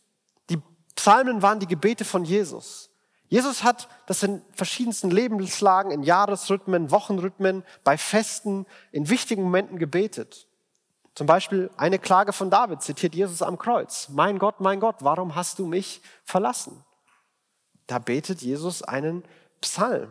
Psalmen 0.98 1.42
waren 1.42 1.60
die 1.60 1.68
Gebete 1.68 2.04
von 2.04 2.26
Jesus. 2.26 2.90
Jesus 3.30 3.64
hat 3.64 3.88
das 4.08 4.24
in 4.24 4.42
verschiedensten 4.54 5.12
Lebenslagen, 5.12 5.92
in 5.92 6.04
Jahresrhythmen, 6.04 6.92
Wochenrhythmen, 6.92 7.64
bei 7.84 7.98
Festen, 7.98 8.66
in 8.92 9.10
wichtigen 9.10 9.44
Momenten 9.44 9.80
gebetet. 9.80 10.48
Zum 11.14 11.28
Beispiel 11.28 11.70
eine 11.78 12.00
Klage 12.00 12.34
von 12.34 12.50
David 12.50 12.82
zitiert 12.82 13.16
Jesus 13.16 13.42
am 13.42 13.58
Kreuz. 13.58 14.10
Mein 14.10 14.40
Gott, 14.40 14.60
mein 14.60 14.80
Gott, 14.80 14.98
warum 15.00 15.36
hast 15.36 15.60
du 15.60 15.68
mich 15.68 16.02
verlassen? 16.24 16.84
Da 17.86 18.00
betet 18.00 18.42
Jesus 18.42 18.82
einen 18.82 19.24
Psalm. 19.62 20.10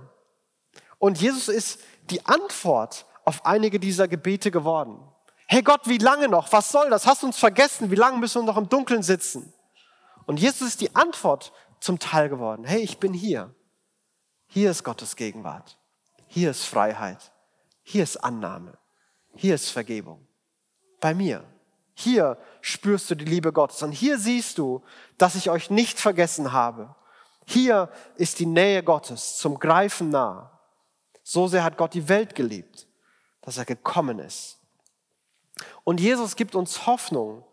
Und 0.98 1.20
Jesus 1.20 1.48
ist 1.48 1.80
die 2.10 2.24
Antwort 2.26 3.06
auf 3.24 3.44
einige 3.44 3.80
dieser 3.80 4.08
Gebete 4.08 4.50
geworden. 4.50 5.00
Hey 5.46 5.62
Gott, 5.62 5.82
wie 5.84 5.98
lange 5.98 6.28
noch? 6.28 6.52
Was 6.52 6.70
soll 6.70 6.90
das? 6.90 7.06
Hast 7.06 7.22
du 7.22 7.26
uns 7.26 7.38
vergessen? 7.38 7.90
Wie 7.90 7.96
lange 7.96 8.18
müssen 8.18 8.42
wir 8.42 8.46
noch 8.46 8.56
im 8.56 8.68
Dunkeln 8.68 9.02
sitzen? 9.02 9.52
Und 10.26 10.38
Jesus 10.38 10.68
ist 10.68 10.80
die 10.80 10.94
Antwort 10.94 11.52
zum 11.80 11.98
Teil 11.98 12.28
geworden. 12.28 12.64
Hey, 12.64 12.82
ich 12.82 12.98
bin 12.98 13.14
hier. 13.14 13.54
Hier 14.48 14.70
ist 14.70 14.84
Gottes 14.84 15.16
Gegenwart. 15.16 15.78
Hier 16.26 16.50
ist 16.50 16.64
Freiheit. 16.64 17.32
Hier 17.82 18.02
ist 18.02 18.16
Annahme. 18.18 18.76
Hier 19.34 19.54
ist 19.54 19.70
Vergebung. 19.70 20.26
Bei 21.00 21.14
mir. 21.14 21.44
Hier 21.94 22.38
spürst 22.60 23.10
du 23.10 23.14
die 23.14 23.24
Liebe 23.24 23.52
Gottes. 23.52 23.82
Und 23.82 23.92
hier 23.92 24.18
siehst 24.18 24.58
du, 24.58 24.82
dass 25.16 25.34
ich 25.34 25.50
euch 25.50 25.70
nicht 25.70 25.98
vergessen 25.98 26.52
habe. 26.52 26.94
Hier 27.46 27.90
ist 28.16 28.40
die 28.40 28.46
Nähe 28.46 28.82
Gottes 28.82 29.36
zum 29.38 29.58
Greifen 29.58 30.10
nah. 30.10 30.60
So 31.22 31.46
sehr 31.46 31.64
hat 31.64 31.76
Gott 31.76 31.94
die 31.94 32.08
Welt 32.08 32.34
geliebt, 32.34 32.86
dass 33.40 33.56
er 33.56 33.64
gekommen 33.64 34.18
ist. 34.18 34.58
Und 35.84 36.00
Jesus 36.00 36.36
gibt 36.36 36.54
uns 36.54 36.86
Hoffnung, 36.86 37.44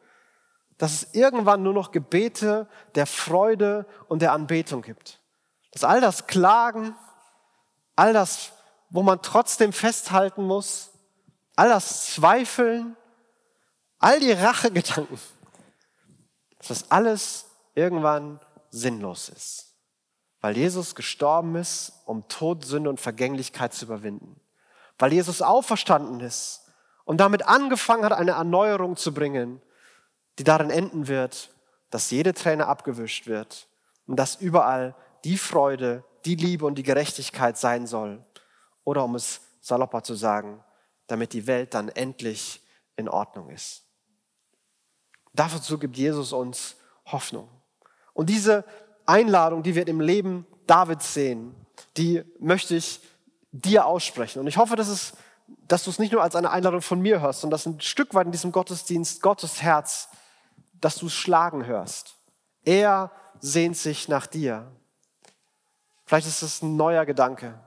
dass 0.78 0.94
es 0.94 1.14
irgendwann 1.14 1.64
nur 1.64 1.74
noch 1.74 1.92
Gebete 1.92 2.68
der 2.96 3.06
Freude 3.06 3.86
und 4.08 4.22
der 4.22 4.34
Anbetung 4.34 4.82
gibt. 4.82 5.20
Dass 5.72 5.84
all 5.84 6.02
das 6.02 6.28
Klagen, 6.28 6.96
all 7.96 8.14
das, 8.14 8.52
wo 8.90 9.04
man 9.04 9.22
trotzdem 9.22 9.74
festhalten 9.74 10.44
muss, 10.44 10.92
all 11.56 11.70
das 11.70 12.14
Zweifeln, 12.14 12.96
all 14.00 14.20
die 14.20 14.32
Rachegedanken, 14.32 15.20
dass 16.58 16.68
das 16.68 16.92
alles 16.92 17.46
irgendwann 17.76 18.40
sinnlos 18.70 19.30
ist. 19.30 19.74
Weil 20.42 20.58
Jesus 20.58 20.96
gestorben 20.96 21.56
ist, 21.56 21.94
um 22.06 22.28
Tod, 22.28 22.66
Sünde 22.66 22.90
und 22.90 23.00
Vergänglichkeit 23.00 23.74
zu 23.74 23.86
überwinden. 23.86 24.40
Weil 25.00 25.14
Jesus 25.14 25.42
auferstanden 25.42 26.20
ist 26.20 26.64
und 27.06 27.18
damit 27.18 27.48
angefangen 27.48 28.04
hat, 28.04 28.12
eine 28.14 28.32
Erneuerung 28.32 28.98
zu 28.98 29.14
bringen 29.14 29.62
die 30.40 30.44
darin 30.44 30.70
enden 30.70 31.08
wird, 31.08 31.52
dass 31.90 32.10
jede 32.10 32.34
Träne 32.34 32.68
abgewischt 32.68 33.28
wird 33.28 33.68
und 34.08 34.18
dass 34.18 34.36
überall 34.36 34.96
die 35.24 35.38
Freude, 35.38 36.04
die 36.26 36.36
Liebe 36.36 36.66
und 36.66 36.76
die 36.76 36.84
Gerechtigkeit 36.84 37.58
sein 37.58 37.88
soll. 37.88 38.24
Oder 38.84 39.04
um 39.04 39.16
es 39.16 39.42
salopper 39.62 40.04
zu 40.04 40.16
sagen, 40.16 40.64
damit 41.08 41.34
die 41.34 41.48
Welt 41.48 41.74
dann 41.74 41.90
endlich 41.90 42.62
in 42.96 43.08
Ordnung 43.08 43.50
ist. 43.50 43.84
Dazu 45.34 45.78
gibt 45.78 45.98
Jesus 45.98 46.34
uns 46.34 46.76
Hoffnung. 47.06 47.50
Und 48.14 48.30
diese 48.30 48.66
Einladung, 49.06 49.64
die 49.64 49.76
wir 49.76 49.88
im 49.88 50.00
Leben 50.00 50.46
Davids 50.68 51.14
sehen, 51.14 51.56
die 51.98 52.24
möchte 52.40 52.76
ich 52.76 53.02
dir 53.52 53.86
aussprechen. 53.86 54.40
Und 54.40 54.48
ich 54.48 54.58
hoffe, 54.58 54.76
dass, 54.76 54.88
es, 54.88 55.14
dass 55.68 55.84
du 55.84 55.90
es 55.90 56.00
nicht 56.00 56.12
nur 56.12 56.22
als 56.22 56.36
eine 56.36 56.52
Einladung 56.52 56.82
von 56.82 57.02
mir 57.02 57.22
hörst, 57.22 57.42
sondern 57.42 57.56
dass 57.56 57.66
ein 57.66 57.82
Stück 57.82 58.14
weit 58.14 58.26
in 58.26 58.32
diesem 58.32 58.52
Gottesdienst 58.52 59.22
Gottes 59.22 59.62
Herz 59.62 60.10
dass 60.84 60.98
du 60.98 61.08
es 61.08 61.14
schlagen 61.14 61.66
hörst. 61.66 62.18
Er 62.66 63.12
sehnt 63.40 63.78
sich 63.78 64.10
nach 64.10 64.28
dir. 64.28 64.70
Vielleicht 66.06 66.28
ist 66.28 66.42
es 66.42 66.62
ein 66.62 66.76
neuer 66.76 67.06
Gedanke. 67.06 67.58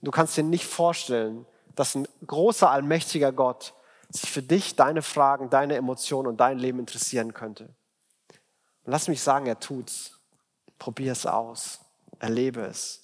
Du 0.00 0.10
kannst 0.10 0.36
dir 0.38 0.44
nicht 0.44 0.64
vorstellen, 0.64 1.44
dass 1.74 1.94
ein 1.94 2.08
großer, 2.26 2.70
allmächtiger 2.70 3.32
Gott 3.32 3.74
sich 4.08 4.30
für 4.30 4.42
dich, 4.42 4.74
deine 4.74 5.02
Fragen, 5.02 5.50
deine 5.50 5.76
Emotionen 5.76 6.28
und 6.28 6.38
dein 6.38 6.58
Leben 6.58 6.78
interessieren 6.78 7.34
könnte. 7.34 7.64
Und 8.84 8.92
lass 8.92 9.06
mich 9.06 9.22
sagen, 9.22 9.46
er 9.46 9.60
tut's. 9.60 10.18
Probier 10.78 11.12
es 11.12 11.26
aus. 11.26 11.80
Erlebe 12.18 12.62
es. 12.62 13.02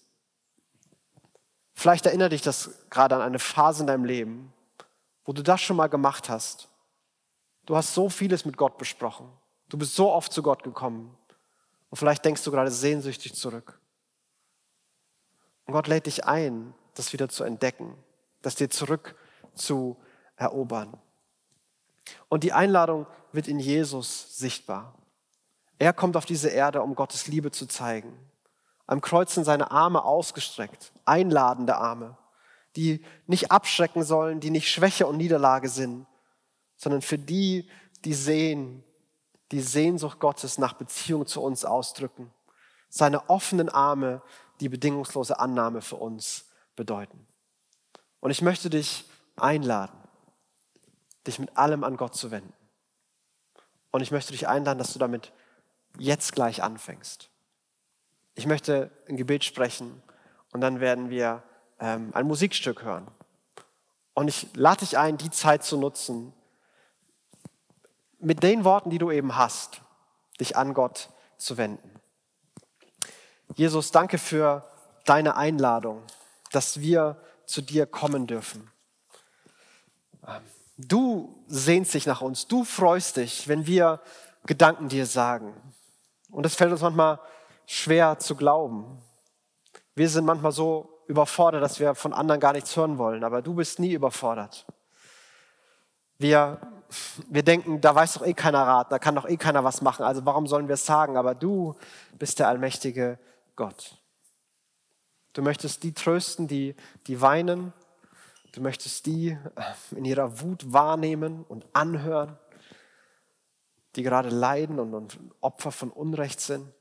Vielleicht 1.75 2.07
erinnert 2.07 2.33
dich 2.33 2.41
das 2.41 2.71
gerade 2.89 3.15
an 3.15 3.21
eine 3.21 3.39
Phase 3.39 3.83
in 3.83 3.87
deinem 3.87 4.07
Leben, 4.07 4.55
wo 5.27 5.35
du 5.35 5.43
das 5.43 5.61
schon 5.61 5.77
mal 5.77 5.89
gemacht 5.89 6.31
hast 6.31 6.71
Du 7.67 7.77
hast 7.77 7.95
so 7.95 8.09
vieles 8.09 8.45
mit 8.45 8.57
Gott 8.57 8.79
besprochen. 8.79 9.29
Du 9.69 9.77
bist 9.77 9.95
so 9.95 10.13
oft 10.13 10.33
zu 10.33 10.43
Gott 10.43 10.63
gekommen. 10.63 11.17
Und 11.91 11.99
vielleicht 11.99 12.25
denkst 12.25 12.43
du 12.45 12.51
gerade 12.51 12.71
sehnsüchtig 12.71 13.35
zurück. 13.35 13.81
Und 15.67 15.73
Gott 15.73 15.89
lädt 15.89 16.07
dich 16.07 16.25
ein, 16.25 16.75
das 16.95 17.13
wieder 17.13 17.29
zu 17.29 17.45
entdecken, 17.45 17.95
das 18.43 18.55
dir 18.55 18.71
zurück 18.71 19.17
zu 19.55 19.97
erobern. 20.37 20.97
Und 22.29 22.45
die 22.45 22.53
Einladung 22.53 23.07
wird 23.33 23.49
in 23.49 23.59
Jesus 23.59 24.39
sichtbar. 24.39 24.95
Er 25.79 25.93
kommt 25.93 26.17
auf 26.17 26.25
diese 26.25 26.49
Erde, 26.49 26.83
um 26.83 26.95
Gottes 26.95 27.27
Liebe 27.27 27.51
zu 27.51 27.67
zeigen. 27.67 28.17
Am 28.87 29.01
Kreuz 29.01 29.35
sind 29.35 29.45
seine 29.45 29.73
Arme 29.73 30.05
ausgestreckt, 30.05 30.93
einladende 31.05 31.77
Arme, 31.77 32.17
die 32.77 33.05
nicht 33.27 33.51
abschrecken 33.51 34.05
sollen, 34.05 34.39
die 34.39 34.51
nicht 34.51 34.71
Schwäche 34.71 35.09
und 35.09 35.17
Niederlage 35.17 35.69
sind, 35.69 36.07
sondern 36.77 37.03
für 37.03 37.19
die, 37.19 37.69
die 38.05 38.15
sehen, 38.15 38.85
die 39.53 39.61
Sehnsucht 39.61 40.19
Gottes 40.19 40.59
nach 40.59 40.75
Beziehung 40.75 41.27
zu 41.27 41.43
uns 41.43 41.65
ausdrücken. 41.65 42.33
Seine 42.89 43.29
offenen 43.29 43.69
Arme 43.69 44.23
die 44.61 44.69
bedingungslose 44.69 45.39
Annahme 45.39 45.83
für 45.83 45.97
uns 45.97 46.47
bedeuten. 46.77 47.27
Und 48.21 48.31
ich 48.31 48.43
möchte 48.43 48.71
dich 48.71 49.05
einladen, 49.37 49.97
dich 51.27 51.39
mit 51.39 51.57
allem 51.57 51.85
an 51.85 51.97
Gott 51.97 52.15
zu 52.15 52.31
wenden. 52.31 52.53
Und 53.91 54.01
ich 54.01 54.11
möchte 54.11 54.33
dich 54.33 54.49
einladen, 54.49 54.79
dass 54.79 54.93
du 54.93 54.99
damit 54.99 55.33
jetzt 55.99 56.33
gleich 56.33 56.63
anfängst. 56.63 57.31
Ich 58.35 58.47
möchte 58.47 58.91
ein 59.09 59.17
Gebet 59.17 59.45
sprechen 59.45 60.03
und 60.53 60.61
dann 60.61 60.81
werden 60.81 61.11
wir 61.11 61.43
ähm, 61.81 62.11
ein 62.15 62.27
Musikstück 62.27 62.83
hören. 62.83 63.07
Und 64.15 64.29
ich 64.29 64.49
lade 64.55 64.81
dich 64.81 64.99
ein, 64.99 65.19
die 65.19 65.31
Zeit 65.31 65.65
zu 65.65 65.79
nutzen, 65.79 66.33
mit 68.19 68.43
den 68.43 68.65
Worten, 68.65 68.91
die 68.91 68.99
du 68.99 69.11
eben 69.11 69.37
hast, 69.37 69.81
dich 70.41 70.57
an 70.57 70.75
Gott 70.75 71.11
zu 71.37 71.57
wenden. 71.57 71.91
Jesus, 73.55 73.91
danke 73.91 74.19
für 74.19 74.65
deine 75.05 75.37
Einladung, 75.37 76.03
dass 76.53 76.81
wir 76.81 77.17
zu 77.47 77.63
dir 77.63 77.87
kommen 77.87 78.27
dürfen. 78.27 78.71
Ähm, 80.27 80.43
du 80.77 81.45
sehnst 81.47 81.95
dich 81.95 82.07
nach 82.07 82.21
uns, 82.21 82.47
du 82.47 82.65
freust 82.65 83.17
dich, 83.17 83.49
wenn 83.49 83.67
wir 83.67 84.01
Gedanken 84.47 84.89
dir 84.89 85.07
sagen. 85.07 85.55
Und 86.31 86.47
es 86.47 86.55
fällt 86.55 86.73
uns 86.73 86.83
manchmal 86.83 87.21
schwer 87.67 88.19
zu 88.19 88.37
glauben. 88.37 89.03
Wir 89.95 90.09
sind 90.09 90.25
manchmal 90.25 90.53
so 90.53 91.03
überfordert, 91.07 91.63
dass 91.63 91.81
wir 91.81 91.95
von 91.95 92.13
anderen 92.13 92.41
gar 92.41 92.53
nichts 92.53 92.77
hören 92.77 92.99
wollen, 92.99 93.25
aber 93.25 93.43
du 93.43 93.55
bist 93.55 93.79
nie 93.79 93.93
überfordert. 93.93 94.67
Wir, 96.19 96.61
wir 97.29 97.43
denken, 97.43 97.81
da 97.81 97.95
weiß 97.95 98.15
doch 98.15 98.27
eh 98.27 98.35
keiner 98.35 98.63
Rat, 98.63 98.91
da 98.91 98.99
kann 98.99 99.15
doch 99.15 99.29
eh 99.29 99.37
keiner 99.37 99.65
was 99.65 99.83
machen, 99.83 100.05
also 100.05 100.25
warum 100.25 100.47
sollen 100.47 100.69
wir 100.69 100.75
es 100.75 100.87
sagen? 100.87 101.17
Aber 101.17 101.35
du 101.35 101.75
bist 102.19 102.39
der 102.39 102.49
allmächtige 102.49 103.19
Gott. 103.55 103.99
Du 105.33 105.43
möchtest 105.43 105.83
die 105.83 105.93
trösten, 105.93 106.49
die, 106.49 106.75
die 107.07 107.21
weinen. 107.21 107.75
Du 108.53 108.63
möchtest 108.63 109.05
die 109.05 109.37
in 109.91 110.07
ihrer 110.07 110.41
Wut 110.41 110.73
wahrnehmen 110.73 111.45
und 111.47 111.67
anhören, 111.75 112.39
die 113.97 114.03
gerade 114.03 114.31
leiden 114.31 114.79
und, 114.79 114.95
und 114.95 115.19
Opfer 115.43 115.73
von 115.73 115.91
Unrecht 115.91 116.41
sind. 116.41 116.73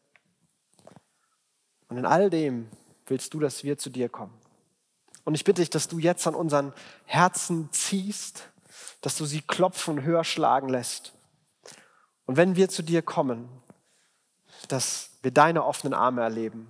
Und 1.90 1.98
in 1.98 2.06
all 2.06 2.30
dem 2.30 2.70
willst 3.08 3.34
du, 3.34 3.42
dass 3.42 3.66
wir 3.66 3.78
zu 3.78 3.90
dir 3.90 4.08
kommen. 4.08 4.34
Und 5.26 5.36
ich 5.36 5.44
bitte 5.44 5.62
dich, 5.62 5.70
dass 5.70 5.90
du 5.90 6.00
jetzt 6.00 6.26
an 6.26 6.36
unseren 6.36 6.72
Herzen 7.04 7.70
ziehst, 7.74 8.50
dass 9.06 9.18
du 9.18 9.26
sie 9.26 9.44
klopfen 9.44 10.00
und 10.00 10.04
höher 10.04 10.24
schlagen 10.24 10.68
lässt. 10.68 11.14
Und 12.26 12.38
wenn 12.38 12.56
wir 12.56 12.70
zu 12.70 12.82
dir 12.82 13.04
kommen, 13.04 13.48
dass 14.68 15.12
wir 15.22 15.30
deine 15.30 15.64
offenen 15.64 15.94
Arme 15.94 16.24
erleben, 16.24 16.68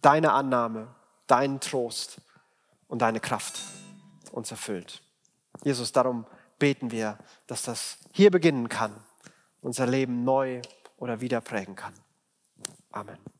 deine 0.00 0.32
Annahme, 0.32 0.88
deinen 1.28 1.60
Trost 1.60 2.20
und 2.88 3.02
deine 3.02 3.20
Kraft 3.20 3.60
uns 4.32 4.50
erfüllt. 4.50 5.00
Jesus, 5.62 5.92
darum 5.92 6.26
beten 6.58 6.90
wir, 6.90 7.18
dass 7.46 7.62
das 7.62 7.98
hier 8.10 8.32
beginnen 8.32 8.68
kann, 8.68 8.92
unser 9.62 9.86
Leben 9.86 10.24
neu 10.24 10.62
oder 10.96 11.20
wieder 11.20 11.40
prägen 11.40 11.76
kann. 11.76 11.94
Amen. 12.90 13.39